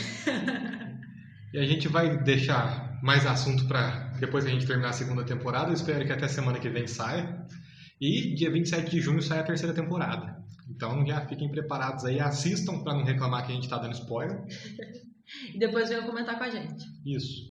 E 1.54 1.58
a 1.58 1.64
gente 1.64 1.88
vai 1.88 2.22
deixar 2.22 3.00
mais 3.02 3.24
assunto 3.24 3.64
para 3.64 4.12
depois 4.20 4.44
que 4.44 4.50
a 4.50 4.52
gente 4.52 4.66
terminar 4.66 4.90
a 4.90 4.92
segunda 4.92 5.24
temporada. 5.24 5.70
Eu 5.70 5.74
espero 5.74 6.04
que 6.04 6.12
até 6.12 6.28
semana 6.28 6.58
que 6.58 6.68
vem 6.68 6.86
saia. 6.86 7.46
E 7.98 8.34
dia 8.34 8.50
27 8.50 8.90
de 8.90 9.00
junho 9.00 9.22
sai 9.22 9.38
a 9.38 9.42
terceira 9.42 9.74
temporada. 9.74 10.36
Então 10.68 11.06
já 11.06 11.24
fiquem 11.24 11.50
preparados 11.50 12.04
aí, 12.04 12.20
assistam 12.20 12.80
para 12.80 12.92
não 12.92 13.04
reclamar 13.04 13.46
que 13.46 13.52
a 13.52 13.54
gente 13.54 13.70
tá 13.70 13.78
dando 13.78 13.94
spoiler. 13.94 14.44
E 15.52 15.58
depois 15.58 15.88
venham 15.88 16.06
comentar 16.06 16.38
com 16.38 16.44
a 16.44 16.50
gente. 16.50 16.84
Isso. 17.04 17.48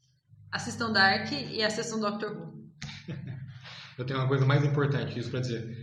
Assistam 0.51 0.93
Dark 0.93 1.33
e 1.33 1.63
assistam 1.63 1.99
Doctor 1.99 2.31
Who. 2.37 2.71
Eu 3.99 4.07
tenho 4.07 4.19
uma 4.19 4.29
coisa 4.29 4.45
mais 4.45 4.65
importante 4.65 5.19
isso 5.19 5.31
para 5.31 5.41
dizer. 5.41 5.77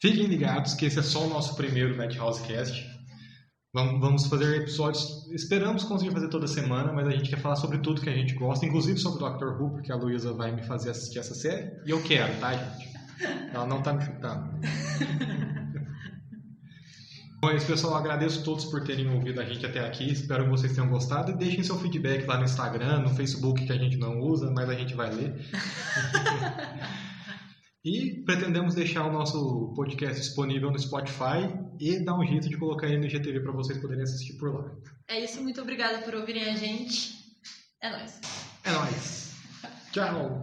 Fiquem 0.00 0.26
ligados 0.26 0.74
que 0.74 0.86
esse 0.86 0.98
é 0.98 1.02
só 1.02 1.24
o 1.24 1.30
nosso 1.30 1.56
primeiro 1.56 1.96
Madhouse 1.96 2.42
Cast. 2.46 2.84
Vamos 3.72 4.00
vamos 4.00 4.26
fazer 4.26 4.60
episódios, 4.60 5.28
esperamos 5.32 5.82
conseguir 5.82 6.12
fazer 6.12 6.28
toda 6.28 6.46
semana, 6.46 6.92
mas 6.92 7.08
a 7.08 7.10
gente 7.10 7.28
quer 7.28 7.40
falar 7.40 7.56
sobre 7.56 7.78
tudo 7.78 8.00
que 8.00 8.10
a 8.10 8.14
gente 8.14 8.34
gosta, 8.34 8.64
inclusive 8.64 8.98
sobre 9.00 9.18
Doctor 9.18 9.60
Who, 9.60 9.72
porque 9.72 9.90
a 9.90 9.96
Luísa 9.96 10.32
vai 10.32 10.52
me 10.52 10.62
fazer 10.62 10.90
assistir 10.90 11.18
essa 11.18 11.34
série. 11.34 11.72
E 11.84 11.90
eu 11.90 12.00
quero, 12.02 12.38
tá, 12.38 12.52
gente? 12.52 12.94
Ela 13.52 13.66
não 13.66 13.82
tá 13.82 13.92
me 13.92 14.04
chutando. 14.04 14.60
Bom, 17.44 17.50
é 17.50 17.56
isso, 17.56 17.66
pessoal. 17.66 17.96
Agradeço 17.96 18.40
a 18.40 18.42
todos 18.42 18.64
por 18.64 18.82
terem 18.84 19.06
ouvido 19.06 19.38
a 19.38 19.44
gente 19.44 19.66
até 19.66 19.80
aqui. 19.80 20.10
Espero 20.10 20.44
que 20.44 20.50
vocês 20.50 20.72
tenham 20.72 20.88
gostado. 20.88 21.30
E 21.30 21.36
deixem 21.36 21.62
seu 21.62 21.78
feedback 21.78 22.24
lá 22.24 22.38
no 22.38 22.44
Instagram, 22.44 23.00
no 23.00 23.14
Facebook, 23.14 23.66
que 23.66 23.70
a 23.70 23.76
gente 23.76 23.98
não 23.98 24.18
usa, 24.18 24.50
mas 24.50 24.66
a 24.70 24.72
gente 24.72 24.94
vai 24.94 25.10
ler. 25.10 25.34
e 27.84 28.22
pretendemos 28.24 28.74
deixar 28.74 29.06
o 29.06 29.12
nosso 29.12 29.74
podcast 29.76 30.22
disponível 30.22 30.70
no 30.70 30.78
Spotify 30.78 31.52
e 31.78 32.02
dar 32.02 32.18
um 32.18 32.24
jeito 32.24 32.48
de 32.48 32.56
colocar 32.56 32.86
ele 32.86 32.96
no 32.96 33.04
IGTV 33.04 33.40
para 33.40 33.52
vocês 33.52 33.76
poderem 33.76 34.04
assistir 34.04 34.38
por 34.38 34.54
lá. 34.54 34.72
É 35.06 35.22
isso, 35.22 35.42
muito 35.42 35.60
obrigada 35.60 35.98
por 35.98 36.14
ouvirem 36.14 36.48
a 36.48 36.56
gente. 36.56 37.12
É 37.78 37.90
nóis. 37.90 38.20
É 38.64 38.72
nóis. 38.72 39.34
Tchau. 39.92 40.42